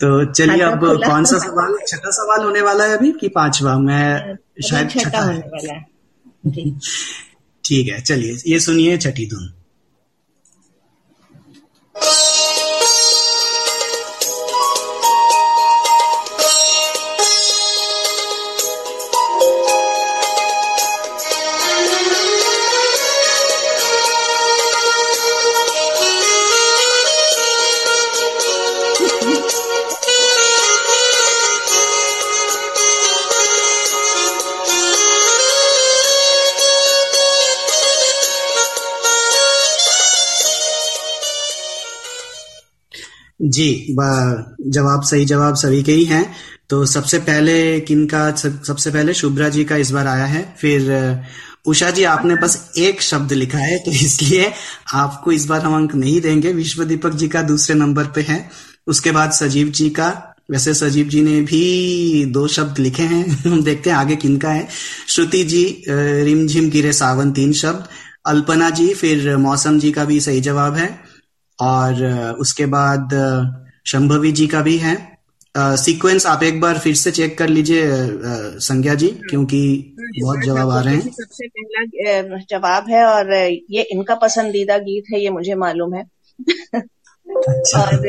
तो 0.00 0.32
चलिए 0.32 0.62
अब 0.62 0.80
कौन 0.84 1.24
सा 1.24 1.38
सवाल 1.38 1.78
छठा 1.88 2.10
सवाल 2.10 2.44
होने 2.44 2.60
वाला 2.60 2.84
है 2.84 2.96
अभी 2.96 3.12
कि 3.12 3.28
पांचवा? 3.28 3.78
मैं 3.78 4.36
शायद 4.68 4.90
छठा 4.90 5.20
होने 5.20 5.38
वाला 5.38 5.74
है। 5.74 5.84
ठीक 7.64 7.88
है 7.88 8.00
चलिए 8.00 8.38
ये 8.46 8.60
सुनिए 8.60 8.96
छठी 8.98 9.26
धुन। 9.26 9.52
जी 43.54 43.70
जवाब, 43.90 45.02
सही 45.02 45.24
जवाब 45.24 45.54
सभी 45.56 45.82
के 45.82 45.92
ही 45.92 46.04
हैं। 46.04 46.26
तो 46.70 46.84
सबसे 46.86 47.18
पहले 47.18 47.80
किनका 47.80 48.30
सबसे 48.36 48.90
पहले 48.90 49.14
शुभ्रा 49.14 49.48
जी 49.48 49.64
का 49.64 49.76
इस 49.76 49.90
बार 49.90 50.06
आया 50.06 50.24
है। 50.26 50.44
फिर 50.60 50.90
उषा 51.66 51.90
जी, 51.90 52.04
आपने 52.04 52.34
बस 52.34 52.72
एक 52.78 53.02
शब्द 53.02 53.32
लिखा 53.32 53.58
है 53.58 53.78
तो 53.78 53.90
इसलिए 53.90 54.52
आपको 54.94 55.32
इस 55.32 55.46
बार 55.46 55.60
हम 55.60 55.76
अंक 55.76 55.94
नहीं 55.94 56.20
देंगे। 56.20 56.52
विश्व 56.52 56.84
दीपक 56.84 57.14
जी 57.14 57.28
का 57.28 57.42
दूसरे 57.42 57.76
नंबर 57.76 58.04
पे 58.04 58.20
है। 58.20 58.38
उसके 58.86 59.10
बाद 59.10 59.32
सजीव 59.32 59.68
जी 59.68 59.88
का, 59.90 60.08
वैसे 60.50 60.74
सजीव 60.74 61.08
जी 61.08 61.22
ने 61.22 61.40
भी 61.40 62.24
दो 62.24 62.46
शब्द 62.48 62.78
लिखे 62.78 63.02
हैं। 63.02 63.24
हम 63.46 63.62
देखते 63.64 63.90
हैं 63.90 63.96
आगे 63.96 64.16
किनका 64.16 64.50
है। 64.50 64.68
श्रुति 65.08 65.42
जी 65.44 65.64
रिमझिम 65.88 66.70
गिरे 66.70 66.92
सावन 66.92 67.32
तीन 67.32 67.52
शब्द। 67.52 67.86
अल्पना 68.26 68.70
जी, 68.70 68.92
फिर 68.94 69.36
मौसम 69.36 69.78
जी 69.78 69.92
का 69.92 70.04
भी 70.04 70.20
सही 70.20 70.40
जवाब 70.40 70.74
है। 70.74 70.88
और 71.58 72.02
उसके 72.40 72.66
बाद 72.66 73.10
शंभवी 73.86 74.32
जी 74.32 74.46
का 74.46 74.60
भी 74.60 74.76
है। 74.78 74.94
सीक्वेंस 75.54 76.26
आप 76.26 76.42
एक 76.42 76.60
बार 76.60 76.78
फिर 76.78 76.94
से 76.94 77.10
चेक 77.10 77.36
कर 77.38 77.48
लीजिए 77.48 77.82
संज्ञा 78.60 78.94
जी 78.94 79.08
क्योंकि 79.30 79.60
बहुत 80.22 80.40
जवाब 80.40 80.70
आ 80.70 80.80
रहे 80.80 80.94
हैं। 80.94 81.10
सबसे 81.10 81.48
पहला 81.48 82.38
जवाब 82.50 82.88
है 82.90 83.04
और 83.04 83.32
ये 83.70 83.82
इनका 83.82 84.14
पसंदीदा 84.14 84.78
गीत 84.78 85.04
है 85.12 85.20
ये 85.20 85.30
मुझे 85.30 85.54
मालूम 85.54 85.94
है। 85.94 86.02
अच्छा। 86.74 87.80
और 87.80 88.06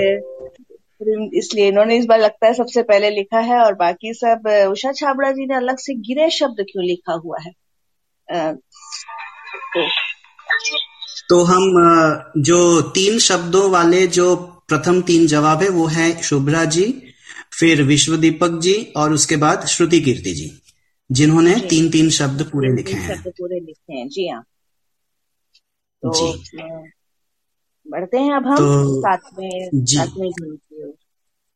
इसलिए 1.33 1.67
इन्होंने 1.67 1.97
इस 1.97 2.05
बार 2.05 2.19
लगता 2.19 2.47
है 2.47 2.53
सबसे 2.53 2.83
पहले 2.83 3.09
लिखा 3.09 3.39
है 3.39 3.59
और 3.59 3.73
बाकी 3.73 4.13
सब 4.13 4.67
उषा 4.71 4.91
छाबड़ा 4.91 5.31
जी 5.31 5.45
ने 5.45 5.55
अलग 5.55 5.77
से 5.77 5.93
गिरे 5.93 6.29
शब्द 6.29 6.65
क्यों 6.71 6.85
लिखा 6.85 7.13
हुआ 7.13 7.37
है? 7.41 7.51
तो, 9.73 9.87
तो 11.29 11.43
हम 11.43 11.63
जो 12.37 12.81
तीन 12.81 13.19
शब्दों 13.19 13.71
वाले 13.71 14.07
जो 14.07 14.35
प्रथम 14.35 15.01
तीन 15.01 15.27
जवाब 15.27 15.61
है 15.61 15.69
वो 15.69 15.85
है 15.85 16.21
शुभ्रा 16.21 16.65
जी 16.65 17.01
फिर 17.59 17.83
विश्व 17.83 18.17
दीपक 18.17 18.59
जी 18.59 18.93
और 18.97 19.13
उसके 19.13 19.35
बाद 19.35 19.65
श्रुति 19.65 20.01
कीर्ति 20.01 20.33
जी 20.33 20.61
जिन्होंने 21.11 21.55
तीन 21.55 21.89
तीन 21.89 22.09
शब्द 22.09 22.43
पूरे 22.43 22.75
लिखे 22.75 22.93
हैं। 22.93 23.23
पूरे 23.29 23.59
लिखे 23.59 23.93
हैं 23.93 24.09
जी 24.09 24.27
हाँ। 24.27 24.41
तो 26.03 26.37
जी। 26.37 26.45
बढ़ते 27.89 28.17
हैं 28.17 28.33
अब 28.33 28.47
हम 28.47 28.55
तो, 28.55 29.01
सातवें 29.01 29.69
सातवें 29.85 30.31
धुन 30.31 30.55
की 30.55 30.83
ओर। 30.83 30.93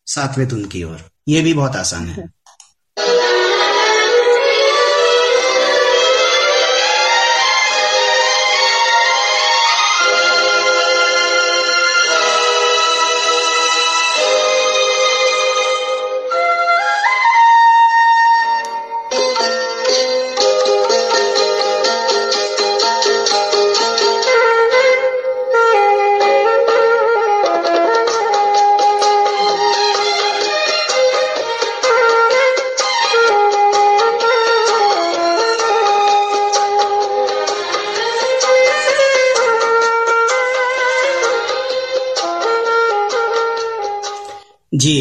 सातवें 0.06 0.48
धुन 0.48 0.66
की 0.66 0.84
ओर। 0.84 0.98
ये 1.28 1.42
भी 1.42 1.54
बहुत 1.54 1.76
आसान 1.76 2.06
है। 2.06 2.30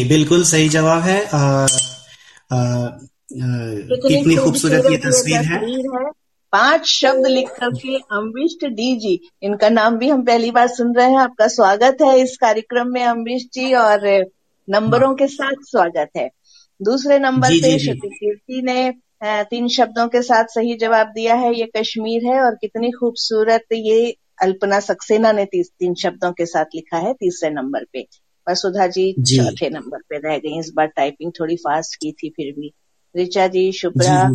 बिल्कुल 0.09 0.43
सही 0.43 0.69
जवाब 0.69 1.01
है। 1.01 1.19
कितनी 2.51 4.35
खूबसूरत 4.35 4.85
ये 4.91 4.97
तस्वीर 4.99 5.41
है। 5.47 6.11
पाँच 6.53 6.85
शब्द 6.87 7.27
लिख 7.27 7.49
करके 7.51 7.95
अम्बिष्ट 8.11 8.65
डी 8.67 8.95
जी 8.99 9.19
इनका 9.43 9.69
नाम 9.69 9.97
भी 9.97 10.09
हम 10.09 10.21
पहली 10.25 10.51
बार 10.51 10.67
सुन 10.69 10.93
रहे 10.95 11.09
हैं। 11.09 11.17
आपका 11.19 11.47
स्वागत 11.49 11.97
है 12.01 12.19
इस 12.19 12.37
कार्यक्रम 12.37 12.87
में 12.93 13.03
अम्बिष्ट 13.03 13.53
जी 13.53 13.73
और 13.73 14.07
नंबरों 14.67 15.13
के 15.15 15.27
साथ 15.27 15.61
स्वागत 15.63 16.09
है। 16.17 16.29
दूसरे 16.79 17.19
नंबर 17.19 17.49
पे 17.61 17.77
श्रुति 17.79 18.09
कीर्ति 18.09 18.61
ने 18.61 18.91
तीन 19.45 19.67
शब्दों 19.67 20.07
के 20.07 20.21
साथ 20.21 20.45
सही 20.49 20.75
जवाब 20.77 21.07
दिया 21.07 21.35
है। 21.35 21.53
ये 21.55 21.69
कश्मीर 21.77 22.25
है 22.25 22.39
और 22.41 22.55
कितनी 22.55 22.91
खूबसूरत 22.91 23.73
ये 23.73 24.15
अल्पना 24.41 24.79
सक्सेना 24.79 25.31
ने 25.31 25.45
तीन 25.45 25.93
शब्दों 25.95 26.31
के 26.31 26.45
साथ 26.45 26.75
लिखा 26.75 26.97
है 26.97 27.13
तीसरे 27.13 27.49
नंबर 27.51 27.85
पे। 27.93 28.07
वसुधा 28.49 28.87
जी 28.87 29.13
चौथे 29.19 29.69
नंबर 29.69 29.97
पे 29.97 30.17
रह 30.17 30.37
गई 30.37 30.59
इस 30.59 30.71
बार 30.75 30.87
टाइपिंग 30.87 31.31
थोड़ी 31.39 31.55
फास्ट 31.55 31.95
की 31.95 32.11
थी 32.11 32.29
फिर 32.29 32.53
भी। 32.59 32.73
ऋचा 33.17 33.47
जी 33.47 33.71
शुभ्रा 33.71 34.29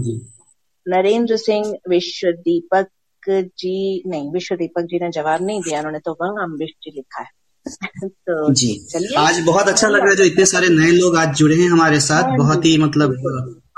नरेंद्र 0.88 1.36
सिंह 1.36 1.74
विश्व 1.88 2.30
दीपक 2.30 2.86
जी 3.28 4.02
नहीं 4.06 4.32
विश्व 4.32 4.54
दीपक 4.54 4.82
जी 4.82 4.98
ने 4.98 5.10
जवाब 5.10 5.46
नहीं 5.46 5.60
दिया 5.60 5.78
उन्होंने 5.78 5.98
तो 5.98 6.12
वह 6.12 6.42
अम्बिश 6.42 6.70
जी 6.70 6.90
लिखा 6.90 7.22
है। 7.22 7.44
तो 8.08 8.54
जी। 8.54 8.86
चलिए। 8.90 9.16
आज 9.16 9.40
बहुत 9.40 9.68
अच्छा 9.68 9.88
लग 9.88 10.00
रहा 10.00 10.10
है 10.10 10.16
जो 10.16 10.24
इतने 10.24 10.46
सारे 10.46 10.68
नए 10.68 10.90
लोग 10.90 11.16
आज 11.16 11.36
जुड़े 11.36 11.56
हैं 11.56 11.68
हमारे 11.68 12.00
साथ 12.00 12.22
हाँ 12.22 12.36
बहुत 12.36 12.64
ही 12.64 12.78
मतलब 12.78 13.14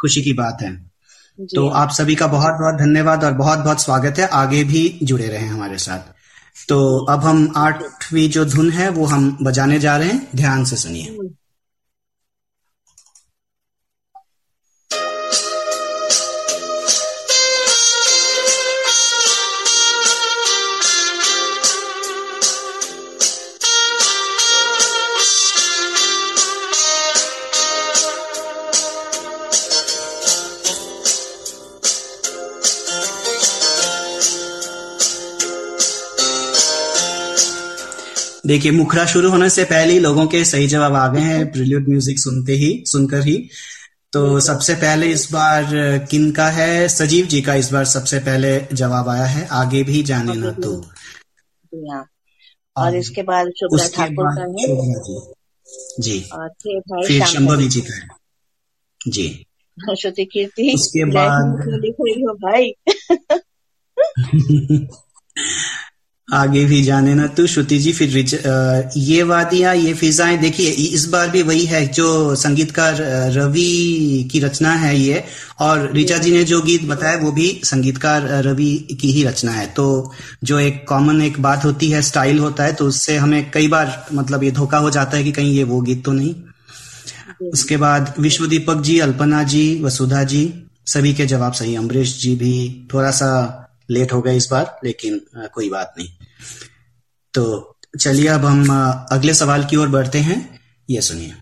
खुशी 0.01 0.23
की 0.23 0.33
बात 0.33 0.59
है। 0.63 0.87
तो 1.41 1.69
आप 1.69 1.91
सभी 1.91 2.15
का 2.15 2.27
बहुत 2.27 2.53
बहुत 2.53 2.75
धन्यवाद 2.75 3.25
और 3.25 3.33
बहुत 3.33 3.59
बहुत 3.59 3.81
स्वागत 3.81 4.19
है 4.19 4.27
आगे 4.27 4.65
भी 4.65 4.99
जुड़े 5.03 5.29
रहे 5.29 5.47
हमारे 5.47 5.79
साथ। 5.79 6.16
तो 6.69 6.99
अब 6.99 7.21
हम 7.21 7.53
आठवीं 7.57 8.31
जो 8.31 8.45
धुन 8.45 8.71
है, 8.71 8.89
वो 8.89 9.05
हम 9.05 9.39
बजाने 9.43 9.79
जा 9.79 9.97
रहे 9.97 10.09
हैं। 10.09 10.29
ध्यान 10.37 10.65
से 10.65 10.77
सुनिए। 10.77 11.19
देखिए 38.47 38.73
मुखड़ा 38.73 39.07
शुरू 39.07 39.31
होने 39.31 39.51
से 39.51 39.65
पहले 39.65 39.93
ही 39.93 39.99
लोगों 39.99 40.27
के 40.27 40.45
सही 40.45 40.67
जवाब 40.67 40.95
आ 40.95 41.09
गए 41.09 41.21
हैं। 41.21 41.53
प्रिल्यूड 41.53 41.89
म्यूज़िक 41.89 42.19
सुनते 42.19 42.53
ही 42.53 42.85
सुनकर 42.87 43.21
ही। 43.27 43.49
तो 44.13 44.41
सबसे 44.41 44.75
पहले 44.75 45.07
इस 45.07 45.33
बार 45.33 45.67
किन 46.11 46.33
का 46.33 46.49
है? 46.49 46.89
सजीव 46.89 47.27
जी 47.27 47.41
का 47.43 47.55
इस 47.55 47.73
बार 47.73 47.85
सबसे 47.85 48.19
पहले 48.19 48.61
जवाब 48.73 49.09
आया 49.09 49.25
है। 49.25 49.49
आगे 49.49 49.83
भी 49.83 50.03
जाने 50.03 50.35
ना 50.35 50.51
तो। 50.51 50.91
और 52.77 52.97
इसके 52.97 53.23
बाद 53.23 53.47
उसके 53.73 54.11
बाद 54.11 54.57
जी। 54.59 55.21
जी। 56.01 56.21
फिर 57.09 57.25
शंभवी 57.25 57.69
जी 57.69 57.81
का 57.81 57.97
है। 57.97 58.09
जी। 59.09 59.47
श्रुति 59.99 60.25
कीर्ति 60.25 60.73
उसके 60.75 61.05
बाद 61.05 61.65
लिख 61.69 61.95
रही 62.01 62.23
हो 62.23 62.35
भाई। 62.35 62.73
आगे 66.29 66.65
भी 66.65 66.83
जाने 66.83 67.15
ना। 67.15 67.27
तो 67.29 67.47
श्रुति 67.47 67.79
जी, 67.79 67.93
फिर 67.93 68.91
ये 68.97 69.23
वादियाँ, 69.23 69.75
ये 69.75 69.93
फिजाएँ, 69.95 70.37
देखिए 70.39 70.71
इस 70.71 71.05
बार 71.09 71.29
भी 71.31 71.43
वही 71.43 71.65
है, 71.67 71.87
जो 71.87 72.35
संगीतकार 72.35 72.97
रवि 73.33 74.29
की 74.33 74.41
रचना 74.41 74.73
है 74.75 74.99
ये, 74.99 75.23
और 75.61 75.91
रिचा 75.93 76.19
जी 76.19 76.33
ने 76.33 76.43
जो 76.45 76.61
गीत 76.63 76.85
बताया, 76.85 77.17
वो 77.17 77.33
भी 77.33 77.61
संगीतकार 77.65 78.29
रवि 78.45 78.97
की 79.01 79.11
ही 79.13 79.23
रचना 79.25 79.53
है। 79.53 79.67
तो 79.67 80.13
जो 80.45 80.59
एक 80.61 80.85
कॉमन 80.89 81.23
एक 81.23 81.41
बात 81.43 81.65
होती 81.65 81.91
है 81.91 82.03
स्टाइल 82.03 82.39
होता 82.39 82.65
है 82.65 82.73
तो 82.73 82.87
उससे 82.87 83.17
हमें 83.17 83.51
कई 83.51 83.69
बार 83.69 84.07
मतलब 84.15 84.45
ये 84.45 84.51
धोखा 84.51 84.79
हो 84.79 84.91
जाता 84.91 85.17
है 85.17 85.25
कि 85.25 85.33
कहीं 85.33 85.55
ये 85.55 85.65
वो 85.65 85.81
गीत 85.81 86.05
तो 86.05 86.13
नहीं। 86.13 86.35
उसके 87.43 87.77
बाद 87.77 88.15
विश्व 88.19 88.47
दीपक 88.47 88.81
जी, 88.81 88.99
अल्पना 88.99 89.43
जी, 89.43 89.83
वसुधा 89.83 90.23
जी, 90.25 90.53
सभी 90.87 91.15
के 91.15 91.27
जवाब 91.27 91.53
सही। 91.53 91.75
अम्बरीश 91.75 92.21
जी 92.21 92.35
भी 92.35 92.87
थोड़ा 92.95 93.11
सा 93.11 93.63
लेट 93.91 94.13
हो 94.13 94.21
गए 94.23 94.37
इस 94.37 94.49
बार, 94.51 94.79
लेकिन 94.85 95.21
कोई 95.37 95.71
बात 95.71 95.95
नहीं। 95.99 96.09
तो 97.35 97.77
चलिए 98.01 98.29
अब 98.29 98.45
हम 98.45 98.71
अगले 99.13 99.35
सवाल 99.35 99.65
की 99.65 99.77
ओर 99.77 99.89
बढ़ते 99.89 100.19
हैं। 100.19 100.61
ये 100.91 101.01
सुनिए। 101.01 101.35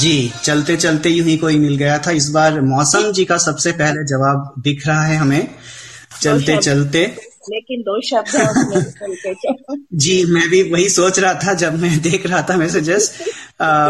जी 0.00 0.32
चलते 0.44 0.76
चलते 0.76 1.10
यूँ 1.10 1.26
ही 1.26 1.36
कोई 1.36 1.58
मिल 1.58 1.76
गया 1.76 1.98
था। 1.98 2.10
इस 2.10 2.28
बार 2.30 2.60
मौसम 2.60 3.10
जी 3.12 3.24
का 3.24 3.36
सबसे 3.38 3.72
पहले 3.72 4.04
जवाब 4.04 4.52
दिख 4.58 4.86
रहा 4.86 5.02
है 5.02 5.16
हमें। 5.16 5.48
चलते 6.22 6.56
चलते। 6.56 7.04
लेकिन 7.50 7.80
दो 7.80 8.00
शब्द 8.00 9.86
जी 9.94 10.24
मैं 10.24 10.48
भी 10.48 10.62
वही 10.62 10.88
सोच 10.88 11.18
रहा 11.18 11.34
था 11.34 11.54
जब 11.54 11.78
मैं 11.80 12.00
देख 12.00 12.26
रहा 12.26 12.42
था 12.42 12.56
मैसेजेस। 12.56 13.10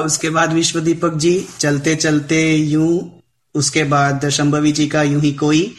उसके 0.04 0.30
बाद 0.30 0.52
विश्व 0.52 0.80
दीपक 0.80 1.14
जी 1.14 1.34
चलते 1.58 1.94
चलते 1.96 2.42
यूँ 2.54 3.22
उसके 3.54 3.84
बाद 3.84 4.28
शंभवी 4.28 4.72
जी 4.72 4.86
का 4.88 5.02
यूँ 5.02 5.20
ही 5.20 5.32
कोई 5.32 5.74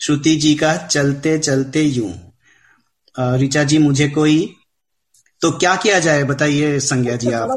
श्रुति 0.00 0.34
जी 0.36 0.54
का 0.54 0.76
चलते 0.86 1.38
चलते 1.38 1.82
यूँ। 1.82 2.12
ऋचा 3.36 3.64
जी 3.64 3.78
मुझे 3.78 4.08
कोई 4.08 4.36
तो 5.42 5.50
क्या 5.50 5.76
किया 5.76 5.98
जाए? 5.98 6.24
बताइए 6.24 6.78
संज्ञा 6.78 7.16
जी 7.16 7.32
आप। 7.32 7.48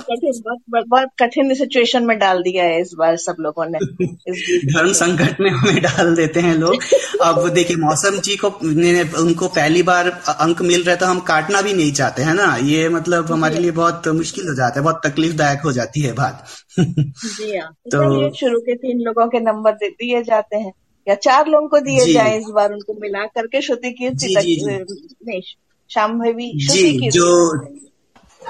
बहुत 0.69 1.09
कठिन 1.19 1.53
सिचुएशन 1.53 2.03
में 2.03 2.19
डाल 2.19 2.41
दिया 2.41 2.63
है 2.63 2.81
इस 2.81 2.91
बार 2.97 3.17
सब 3.17 3.35
लोगों 3.39 3.65
ने। 3.65 3.79
धर्म 4.73 4.93
संकट 4.93 5.37
में 5.41 5.49
हमें 5.49 5.81
डाल 5.81 6.15
देते 6.15 6.39
हैं 6.39 6.55
लोग। 6.55 6.75
अब 7.21 7.49
देखिए 7.49 7.77
मौसम 7.77 8.19
जी 8.19 8.35
को 8.35 8.59
ने 8.63 9.03
उनको 9.03 9.47
पहली 9.47 9.83
बार 9.83 10.09
अंक 10.27 10.61
मिल 10.61 10.83
रहे 10.83 10.95
तो 10.95 11.05
हम 11.05 11.19
काटना 11.19 11.61
भी 11.61 11.73
नहीं 11.73 11.93
चाहते 11.93 12.21
है 12.21 12.33
ना? 12.33 12.55
ये 12.55 12.89
मतलब 12.89 13.31
हमारे 13.31 13.59
लिए 13.59 13.71
बहुत 13.71 14.07
मुश्किल 14.07 14.47
हो 14.47 14.55
जाता 14.55 14.79
है 14.79 14.83
बहुत 14.83 15.01
तकलीफदायक 15.05 15.59
हो 15.59 15.71
जाती 15.71 16.01
है 16.01 16.13
बात। 16.13 16.47
जी 16.79 17.57
हाँ। 17.57 17.71
तो 17.71 18.33
शुरू 18.35 18.59
के 18.59 18.75
तीन 18.75 18.99
लोगों 18.99 19.27
के 19.27 19.39
नंबर 19.39 19.71
दिए 19.71 20.23
जाते 20.23 20.57
हैं 20.57 20.73
या 21.07 21.15
चार 21.15 21.47
लोगों 21.47 21.67
को 21.67 21.79
दिए 21.79 22.13
जाए 22.13 22.37
इस 22.37 22.45
बार 22.49 22.71
उनको 22.71 22.93
मिला 23.01 23.25
करके 23.25 23.61
श्रुति 23.61 23.91
कीर्ति 23.91 25.55
शाम्भवी 25.89 26.51
जी 26.67 27.09
जो 27.09 27.57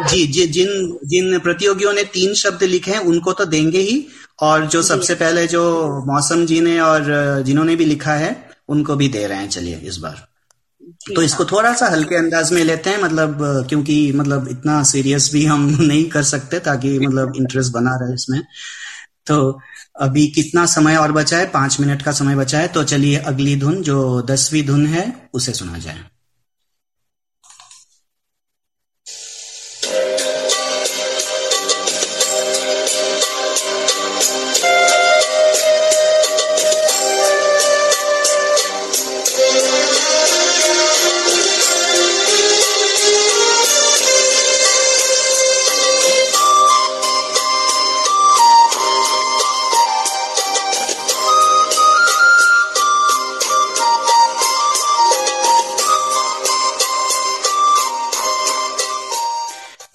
जी 0.10 0.28
जी 0.28 0.48
जिन 0.48 1.00
जिन 1.06 1.40
प्रतियोगियों 1.40 1.94
ने 1.94 2.04
तीन 2.04 2.34
शब्द 2.34 2.64
लिखे 2.64 2.92
हैं 2.92 3.00
उनको 3.00 3.34
तो 3.34 3.46
देंगे 3.46 3.80
ही। 3.80 4.08
और 4.40 4.66
जो 4.68 4.82
सबसे 4.82 5.16
पहले 5.16 5.48
जो 5.48 5.62
मौसम 6.08 6.46
जी 6.46 6.62
ने 6.62 6.80
और 6.80 7.04
जिन्होंने 7.46 7.76
भी 7.76 7.86
लिखा 7.86 8.14
है 8.14 8.50
उनको 8.70 8.96
भी 8.96 9.08
दे 9.10 9.28
रहे 9.28 9.38
हैं 9.38 9.50
चलिए 9.50 9.76
इस 9.76 9.98
बार। 9.98 10.28
तो 11.16 11.22
इसको 11.22 11.44
हाँ। 11.44 11.52
थोड़ा 11.52 11.74
सा 11.74 11.88
हल्के 11.88 12.16
अंदाज 12.16 12.52
में 12.52 12.64
लेते 12.64 12.90
हैं 12.90 13.02
मतलब 13.02 13.38
क्योंकि 13.70 14.12
मतलब 14.12 14.48
इतना 14.48 14.84
सीरियस 14.84 15.34
भी 15.34 15.46
हम 15.46 15.78
नहीं 15.82 16.10
कर 16.10 16.24
सकते 16.24 16.60
ताकि 16.60 17.00
मतलब 17.00 17.34
इंटरेस्ट 17.36 17.72
बना 17.72 17.96
रहे 17.96 18.14
इसमें। 18.14 18.42
तो 19.26 19.60
अभी 20.02 20.28
कितना 20.28 20.66
समय 20.66 20.96
और 20.96 21.12
बचा 21.12 21.38
है? 21.38 21.46
पाँच 21.46 21.80
मिनट 21.80 22.02
का 22.02 22.12
समय 22.12 22.36
बचा 22.36 22.60
है। 22.60 22.68
तो 22.68 22.84
चलिए 22.84 23.16
अगली 23.18 23.56
धुन 23.56 23.82
जो 23.82 24.22
दसवीं 24.22 24.64
धुन 24.64 24.86
है 24.88 25.30
उसे 25.34 25.52
सुना 25.54 25.78
जाए। 25.78 26.04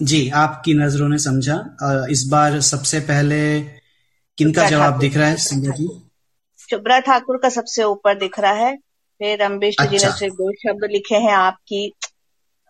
जी 0.01 0.29
आपकी 0.29 0.73
नज़रों 0.73 1.09
ने 1.09 1.17
समझा। 1.17 1.77
इस 2.09 2.27
बार 2.31 2.61
सबसे 2.61 2.99
पहले 2.99 3.61
किनका 4.37 4.69
जवाब 4.69 4.99
दिख 4.99 5.17
रहा 5.17 5.27
है 5.27 5.35
संजय 5.35 5.71
जी? 5.71 6.09
शुभ्रा 6.69 6.99
ठाकुर 6.99 7.37
का 7.37 7.49
सबसे 7.49 7.83
ऊपर 7.83 8.17
दिख 8.17 8.39
रहा 8.39 8.51
है। 8.51 8.77
फिर 9.19 9.41
अम्बिष्ट 9.41 9.79
अच्छा। 9.79 9.91
जी 9.91 9.97
ने 9.97 10.03
अच्छा। 10.03 10.17
सिर्फ़ 10.17 10.33
दो 10.33 10.53
शब्द 10.53 10.91
लिखे 10.91 11.15
हैं 11.15 11.33
आपकी। 11.33 11.93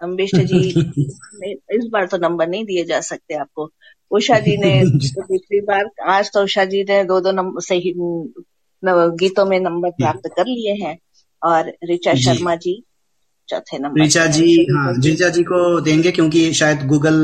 अम्बिष्ट 0.04 0.36
जी 0.36 0.70
इस 1.54 1.90
बार 1.92 2.08
तो 2.08 2.18
नंबर 2.18 2.48
नहीं 2.48 2.66
दिए 2.66 2.86
जा 2.86 3.02
सकते 3.02 3.34
आपको। 3.34 3.72
उषा 4.12 4.40
जी 4.40 4.58
ने 4.58 4.86
तो 5.10 5.22
पिछली 5.22 5.62
बार 5.62 5.86
आज 6.10 6.32
तो 6.34 6.44
उषा 6.44 6.66
जी 6.66 6.84
ने 6.84 7.04
दो 7.04 7.22
दो 7.22 7.32
नंबर 7.32 7.62
सही 7.62 7.94
गीतों 8.86 9.46
में 9.46 9.60
नंबर 9.60 9.90
प्राप्त 9.90 10.30
कर 10.36 10.46
लिए 10.46 10.86
हैं। 10.86 10.98
और 11.44 11.74
ऋचा 11.92 12.14
शर्मा 12.14 12.56
जी 12.56 12.84
चौथे 13.52 13.78
नंबर 13.78 14.02
रिचा 14.02 14.26
जी 14.36 14.50
हाँ 14.72 14.92
रिचा 15.04 15.30
जी 15.30 15.44
को 15.44 15.60
देंगे 15.82 16.12
क्योंकि 16.12 16.52
शायद 16.54 16.86
गूगल 16.88 17.16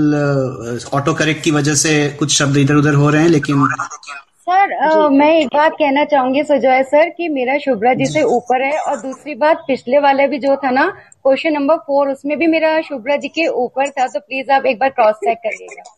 ऑटो 0.93 1.13
करेक्ट 1.13 1.43
की 1.43 1.51
वजह 1.51 1.75
से 1.75 1.93
कुछ 2.19 2.37
शब्द 2.37 2.57
इधर 2.57 2.75
उधर 2.75 2.93
हो 2.93 3.09
रहे 3.09 3.21
हैं 3.21 3.29
लेकिन 3.29 3.65
सर 4.49 4.73
आ, 4.73 5.09
मैं 5.09 5.31
एक 5.39 5.47
बात 5.47 5.71
कहना 5.71 6.03
चाहूँगी 6.05 6.43
सुजॉय 6.43 6.83
सर 6.83 7.09
कि 7.09 7.27
मेरा 7.29 7.57
शुभ्रा 7.57 7.93
जी 7.93 8.05
से 8.05 8.21
ऊपर 8.23 8.61
है 8.61 8.77
और 8.79 8.97
दूसरी 8.97 9.35
बात 9.35 9.63
पिछले 9.67 9.99
वाले 9.99 10.27
भी 10.27 10.39
जो 10.39 10.55
था 10.55 10.71
ना 10.71 10.87
क्वेश्चन 11.23 11.53
नंबर 11.53 11.77
फोर 11.87 12.09
उसमें 12.09 12.37
भी 12.39 12.47
मेरा 12.47 12.79
शुभ्रा 12.81 13.15
जी 13.15 13.27
के 13.27 13.47
ऊपर 13.63 13.89
था 13.89 14.07
तो 14.07 14.19
प्लीज़ 14.19 14.51
आप 14.51 14.65
एक 14.65 14.79
बार 14.79 14.89
क्रॉस 14.89 15.15
चेक 15.25 15.37
करिएगा 15.37 15.93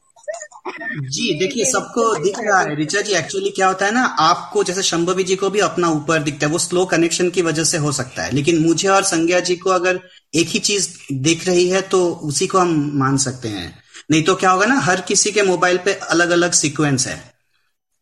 जी 1.10 1.34
देखिए 1.40 1.66
सबको 1.66 2.04
दिख 2.24 2.40
रहा 2.40 2.60
है। 2.60 2.76
रिचा 2.76 3.02
जी 3.02 3.14
एक्चुअली 3.14 3.50
क्या 3.50 3.68
होता 3.68 3.86
है 3.86 3.92
ना 3.92 4.04
आपको 4.20 4.64
जैसे 4.64 4.82
शंभवी 4.82 5.24
जी 5.24 5.36
को 5.36 5.50
भी 5.50 5.60
अपना 5.60 5.90
ऊपर 5.90 6.24
दिखता 6.24 6.46
है 6.46 6.52
वो 6.52 6.60
स्लो 6.60 6.86
कनेक्शन 6.86 7.30
की 7.30 7.42
वजह 7.42 7.64
से 7.64 7.78
हो 7.78 7.92
सकता 7.92 8.24
है। 8.24 8.36
लेकिन 8.36 8.60
मुझे 8.68 8.88
और 8.88 9.04
संज्ञा 9.04 9.40
जी 9.40 9.56
को 9.56 9.70
अगर 9.70 10.00
एक 10.34 10.48
ही 10.48 10.60
चीज़ 10.60 10.90
दिख 11.12 11.48
रही 11.48 11.68
है 11.70 11.82
तो 11.82 12.06
उसी 12.24 12.48
को 12.48 12.58
हम 12.58 12.92
मान 12.96 13.18
सकते 13.18 13.48
हैं। 13.48 13.68
नहीं 14.12 14.24
तो 14.24 14.36
क्या 14.36 14.52
होगा 14.52 14.66
ना 14.66 14.80
हर 14.80 15.02
किसी 15.02 15.32
के 15.32 15.42
मोबाइल 15.42 15.78
पे 15.78 15.94
अलग 15.94 16.30
अलग 16.30 16.52
सीक्वेंस 16.52 17.08
है। 17.08 17.34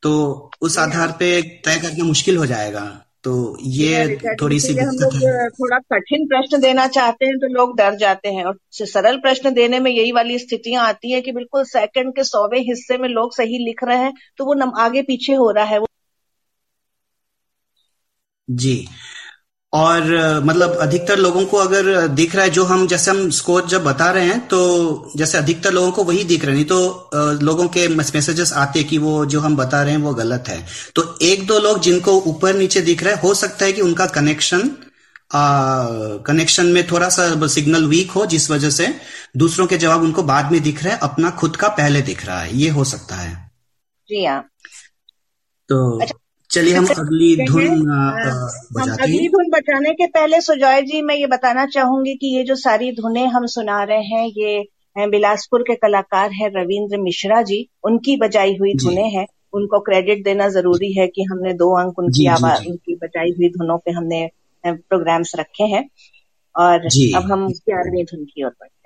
तो 0.03 0.11
उस 0.61 0.77
आधार 0.77 1.11
पे 1.11 1.41
तय 1.65 1.79
करना 1.79 2.03
मुश्किल 2.03 2.37
हो 2.37 2.45
जाएगा। 2.45 2.85
तो 3.23 3.57
ये 3.61 4.17
थोड़ी 4.41 4.59
सी 4.59 4.73
हम 4.73 4.95
लोग 4.95 5.13
थोड़ा 5.53 5.77
कठिन 5.93 6.25
प्रश्न 6.27 6.59
देना 6.61 6.87
चाहते 6.87 7.25
हैं 7.25 7.35
तो 7.35 7.47
लोग 7.47 7.77
डर 7.77 7.95
जाते 7.95 8.29
हैं। 8.29 8.45
और 8.45 8.57
सरल 8.73 9.17
प्रश्न 9.17 9.53
देने 9.53 9.79
में 9.79 9.91
यही 9.91 10.11
वाली 10.11 10.39
स्थितियाँ 10.39 10.85
आती 10.85 11.11
है 11.11 11.21
कि 11.21 11.31
बिल्कुल 11.31 11.63
सेकंड 11.63 12.15
के 12.15 12.23
सौवे 12.23 12.59
हिस्से 12.59 12.97
में 12.97 13.09
लोग 13.09 13.35
सही 13.35 13.65
लिख 13.65 13.83
रहे 13.83 13.97
हैं 13.97 14.13
तो 14.37 14.45
वो 14.45 14.71
आगे 14.79 15.01
पीछे 15.01 15.33
हो 15.33 15.51
रहा 15.51 15.65
है 15.65 15.79
वो। 15.79 15.87
जी। 18.49 18.87
और 19.73 20.03
मतलब 20.45 20.75
अधिकतर 20.75 21.17
लोगों 21.19 21.45
को 21.45 21.57
अगर 21.57 22.07
दिख 22.07 22.35
रहा 22.35 22.43
है 22.43 22.49
जो 22.49 22.63
हम 22.63 22.87
जैसे 22.87 23.11
हम 23.11 23.29
स्कोर 23.29 23.65
जब 23.67 23.83
बता 23.83 24.09
रहे 24.11 24.25
हैं 24.25 24.47
तो 24.47 25.11
जैसे 25.17 25.37
अधिकतर 25.37 25.73
लोगों 25.73 25.91
को 25.91 26.03
वही 26.03 26.23
दिख 26.23 26.45
रहा 26.45 26.55
नहीं 26.55 26.65
तो 26.65 27.09
लोगों 27.15 27.67
के 27.67 27.87
मैसेजेस 27.87 28.53
आते 28.53 28.83
कि 28.83 28.97
वो 28.97 29.25
जो 29.25 29.39
हम 29.39 29.55
बता 29.55 29.81
रहे 29.83 29.93
हैं 29.93 30.01
वो 30.01 30.13
गलत 30.13 30.43
है। 30.47 30.65
तो 30.95 31.17
एक 31.21 31.45
दो 31.47 31.59
लोग 31.59 31.81
जिनको 31.81 32.11
ऊपर 32.11 32.55
नीचे 32.55 32.81
दिख 32.81 33.03
रहा 33.03 33.13
है 33.13 33.21
हो 33.21 33.33
सकता 33.33 33.65
है 33.65 33.73
कि 33.73 33.81
उनका 33.81 34.05
कनेक्शन 34.05 34.69
कनेक्शन 36.27 36.65
में 36.65 36.87
थोड़ा 36.87 37.09
सा 37.09 37.47
सिग्नल 37.47 37.85
वीक 37.85 38.11
हो 38.11 38.25
जिस 38.25 38.51
वजह 38.51 38.69
से 38.69 38.87
दूसरों 39.37 39.67
के 39.67 39.77
जवाब 39.77 40.01
उनको 40.01 40.23
बाद 40.23 40.51
में 40.51 40.61
दिख 40.63 40.83
रहे 40.83 40.93
हैं 40.93 40.99
अपना 40.99 41.29
खुद 41.29 41.55
का 41.55 41.67
पहले 41.67 42.01
दिख 42.01 42.25
रहा 42.25 42.39
है। 42.41 42.57
ये 42.57 42.69
हो 42.69 42.83
सकता 42.83 43.15
है। 43.15 43.51
जी 44.09 44.25
हाँ। 44.25 44.41
तो 45.69 45.99
अच्छा 46.01 46.15
चलिए 46.57 46.73
हम 46.73 46.85
अगली 46.85 47.45
धुन 47.45 47.67
हम 48.81 48.91
अगली 48.91 49.27
धुन 49.29 49.49
बजाने 49.49 49.93
के 49.93 50.07
पहले 50.07 50.41
सुजॉय 50.41 50.81
जी 50.81 51.01
मैं 51.01 51.15
ये 51.15 51.27
बताना 51.27 51.65
चाहूँगी 51.65 52.15
कि 52.15 52.37
ये 52.37 52.43
जो 52.43 52.55
सारी 52.55 52.91
धुने 52.91 53.25
हम 53.25 53.45
सुना 53.45 53.83
रहे 53.83 54.03
हैं 54.03 54.27
ये 54.37 54.65
बिलासपुर 55.07 55.61
के 55.61 55.75
कलाकार 55.75 56.31
हैं 56.31 56.49
रविंद्र 56.55 56.97
मिश्रा 56.97 57.41
जी। 57.41 57.69
उनकी 57.83 58.17
बजाई 58.17 58.55
हुई 58.55 58.73
धुने 58.73 59.01
हैं। 59.01 59.25
उनको 59.53 59.79
क्रेडिट 59.79 60.23
देना 60.23 60.49
ज़रूरी 60.49 60.93
है 60.93 61.07
कि 61.07 61.23
हमने 61.23 61.53
दो 61.53 61.79
अंक 61.79 61.99
उनकी 61.99 62.25
आवाज़ 62.27 62.67
उनकी 62.67 62.95
बजाई 62.95 63.29
हुई 63.29 63.49
धुनों 63.49 63.77
पे 63.77 63.91
हमने 63.91 64.29
प्रोग्राम्स 64.67 65.35
रखे 65.39 65.63
हैं। 65.63 65.89
और 66.55 66.79
अब 67.15 67.31
हम 67.31 67.47
ग्यारहवीं 67.47 68.03
धुन 68.03 68.25
की 68.25 68.43
ओर 68.43 68.49
बढ़ते 68.49 68.73
हैं। 68.73 68.76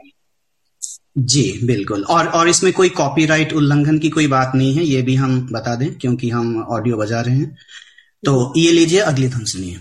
जी, 1.17 1.59
बिल्कुल। 1.63 2.03
और 2.03 2.27
और 2.27 2.49
इसमें 2.49 2.73
कोई 2.73 2.89
कॉपीराइट 2.89 3.53
उल्लंघन 3.53 3.99
की 3.99 4.09
कोई 4.09 4.27
बात 4.27 4.51
नहीं 4.55 4.75
है, 4.75 4.83
ये 4.83 5.01
भी 5.01 5.15
हम 5.15 5.49
बता 5.51 5.75
दें, 5.75 5.95
क्योंकि 5.95 6.29
हम 6.29 6.63
ऑडियो 6.63 6.97
बजा 6.97 7.21
रहे 7.21 7.35
हैं। 7.35 7.57
तो 8.25 8.53
ये 8.57 8.71
लीजिए 8.71 8.99
अगली 8.99 9.27
धुन 9.27 9.45
सुनिए। 9.45 9.79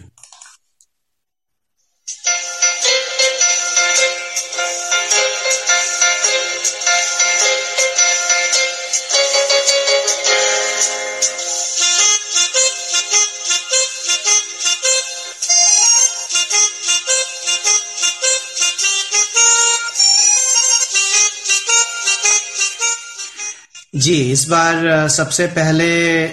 जी 24.01 24.15
इस 24.33 24.49
बार 24.49 25.09
सबसे 25.09 25.47
पहले 25.47 25.87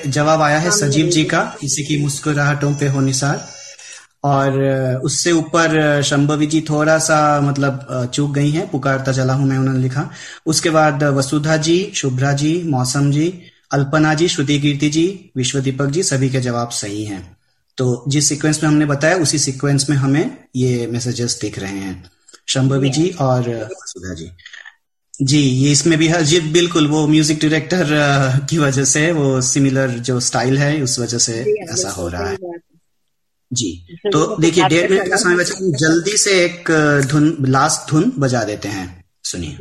जवाब 0.07 0.41
आया 0.41 0.57
है 0.59 0.71
सजीव 0.71 1.07
जी 1.09 1.23
का 1.25 1.39
किसी 1.61 1.83
की 1.83 1.97
मुस्कुराहटों 1.97 2.73
पे 2.73 2.87
हो 2.87 3.01
निसार। 3.01 3.47
और 4.23 4.57
उससे 5.05 5.31
ऊपर 5.31 6.01
शंभवी 6.03 6.47
जी 6.47 6.61
थोड़ा 6.61 6.97
सा 6.99 7.19
मतलब 7.41 8.09
चूक 8.13 8.31
गई 8.31 8.49
हैं 8.51 8.67
पुकारता 8.69 9.11
चला 9.11 9.33
हूँ 9.33 9.47
मैं 9.47 9.57
उन्होंने 9.57 9.79
लिखा। 9.79 10.09
उसके 10.45 10.69
बाद 10.69 11.03
वसुधा 11.17 11.57
जी 11.57 11.77
शुभ्रा 11.95 12.31
जी 12.33 12.61
मौसम 12.65 13.11
जी 13.11 13.27
अल्पना 13.71 14.13
जी 14.13 14.27
श्रुति 14.27 14.59
कीर्ति 14.59 14.89
जी 14.89 15.07
विश्व 15.37 15.59
दीपक 15.59 15.87
जी 15.87 16.03
सभी 16.03 16.29
के 16.29 16.41
जवाब 16.41 16.69
सही 16.71 17.03
हैं। 17.05 17.21
तो 17.77 18.03
जिस 18.07 18.29
सीक्वेंस 18.29 18.63
में 18.63 18.69
हमने 18.69 18.85
बताया 18.85 19.15
उसी 19.17 19.39
सीक्वेंस 19.39 19.89
में 19.89 19.97
हमें 19.97 20.37
ये 20.55 20.87
मैसेजेस 20.87 21.37
दिख 21.41 21.59
रहे 21.59 21.79
हैं। 21.79 22.03
शंभवी 22.47 22.89
जी 22.89 23.09
और 23.21 23.49
वसुधा 23.71 24.13
जी। 24.13 24.29
जी 25.21 25.37
ये 25.37 25.71
इसमें 25.71 25.99
भी 25.99 26.07
है 26.07 26.23
जी 26.23 26.39
बिल्कुल 26.39 26.87
वो 26.87 27.07
म्यूज़िक 27.07 27.39
डायरेक्टर 27.41 27.85
की 28.49 28.57
वजह 28.57 28.83
से 28.83 29.11
वो 29.11 29.41
सिमिलर 29.41 29.89
जो 29.89 30.19
स्टाइल 30.19 30.57
है 30.57 30.81
उस 30.81 30.99
वजह 30.99 31.17
से 31.17 31.33
ऐसा 31.71 31.89
हो 31.89 32.07
रहा 32.07 32.27
है। 32.29 32.37
जी 33.53 33.87
तो 34.13 34.37
देखिए 34.41 34.63
डेढ़ 34.63 34.91
मिनट 34.91 35.09
का 35.09 35.15
समय 35.15 35.35
बचा 35.35 35.55
जल्दी 35.77 36.17
से 36.17 36.31
एक 36.45 36.71
धुन 37.09 37.37
लास्ट 37.41 37.91
धुन 37.91 38.13
बजा 38.19 38.43
देते 38.43 38.67
हैं। 38.67 39.03
सुनिए। 39.23 39.57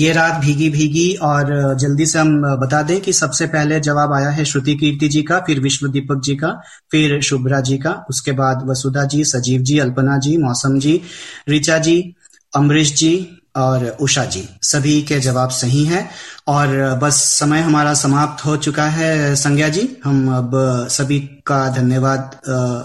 ये 0.00 0.12
रात 0.12 0.40
भीगी 0.40 0.68
भीगी 0.70 1.12
और 1.22 1.74
जल्दी 1.80 2.06
से 2.06 2.18
हम 2.18 2.42
बता 2.56 2.82
दें 2.82 3.00
कि 3.00 3.12
सबसे 3.12 3.46
पहले 3.46 3.80
जवाब 3.80 4.12
आया 4.12 4.28
है 4.30 4.44
श्रुति 4.44 4.74
कीर्ति 4.74 5.08
जी 5.08 5.22
का, 5.22 5.38
फिर 5.40 5.60
विश्व 5.60 5.88
दीपक 5.88 6.20
जी 6.24 6.34
का, 6.36 6.52
फिर 6.90 7.20
शुभ्रा 7.22 7.60
जी 7.60 7.78
का, 7.78 7.92
उसके 8.10 8.32
बाद 8.32 8.66
वसुधा 8.68 9.04
जी, 9.04 9.24
सजीव 9.24 9.62
जी, 9.62 9.78
अल्पना 9.78 10.18
जी, 10.18 10.36
मौसम 10.38 10.78
जी, 10.78 11.00
ऋचा 11.48 11.78
जी, 11.78 12.14
अमरीश 12.52 12.94
जी 12.96 13.12
और 13.56 13.84
उषा 14.00 14.24
जी। 14.24 14.42
सभी 14.62 15.00
के 15.02 15.18
जवाब 15.20 15.50
सही 15.50 15.84
हैं 15.84 16.08
और 16.48 16.76
बस 17.02 17.16
समय 17.38 17.60
हमारा 17.60 17.94
समाप्त 17.94 18.44
हो 18.46 18.56
चुका 18.58 18.84
है। 18.88 19.34
संज्ञा 19.36 19.68
जी, 19.68 19.88
हम 20.04 20.28
अब 20.36 20.50
सभी 20.90 21.18
का 21.46 21.66
धन्यवाद 21.76 22.40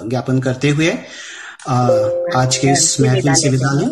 ज्ञापन 0.09 0.39
करते 0.39 0.69
हुए 0.69 0.89
आज 1.69 2.57
के 2.57 2.71
इस 2.71 2.95
महफिल 3.01 3.33
से 3.33 3.49
विदा 3.49 3.71
लें। 3.73 3.89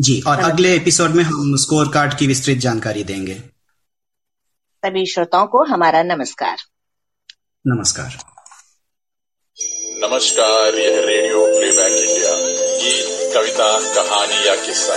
जी 0.00 0.20
और। 0.20 0.40
अगले 0.40 0.74
एपिसोड 0.76 1.10
में 1.10 1.22
हम 1.24 1.56
स्कोर 1.56 1.88
कार्ड 1.94 2.14
की 2.18 2.26
विस्तृत 2.26 2.58
जानकारी 2.58 3.02
देंगे। 3.04 3.34
सभी 4.82 5.04
श्रोताओं 5.06 5.46
को 5.46 5.64
हमारा 5.64 6.02
नमस्कार। 6.02 6.56
नमस्कार। 7.64 8.18
नमस्कार 10.04 10.74
यह 10.74 11.00
रेडियो 11.06 11.40
प्लेबैक 11.46 11.96
इंडिया 11.98 12.32
गीत 12.82 13.34
कविता 13.34 13.68
कहानी 13.94 14.46
या 14.48 14.54
किस्सा 14.66 14.94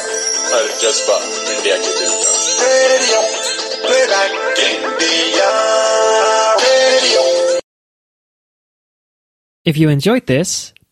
हर 0.54 0.68
जज्बा 0.82 1.18
इंडिया 1.54 1.76
के 1.78 1.92
दिल 2.00 2.14
का। 2.22 2.32
Radio 2.62 3.22
playback 3.88 4.32
India 4.60 5.50
radio 6.62 7.26
If 9.66 9.78
you 9.82 9.90
enjoyed 9.90 10.26
this, 10.28 10.74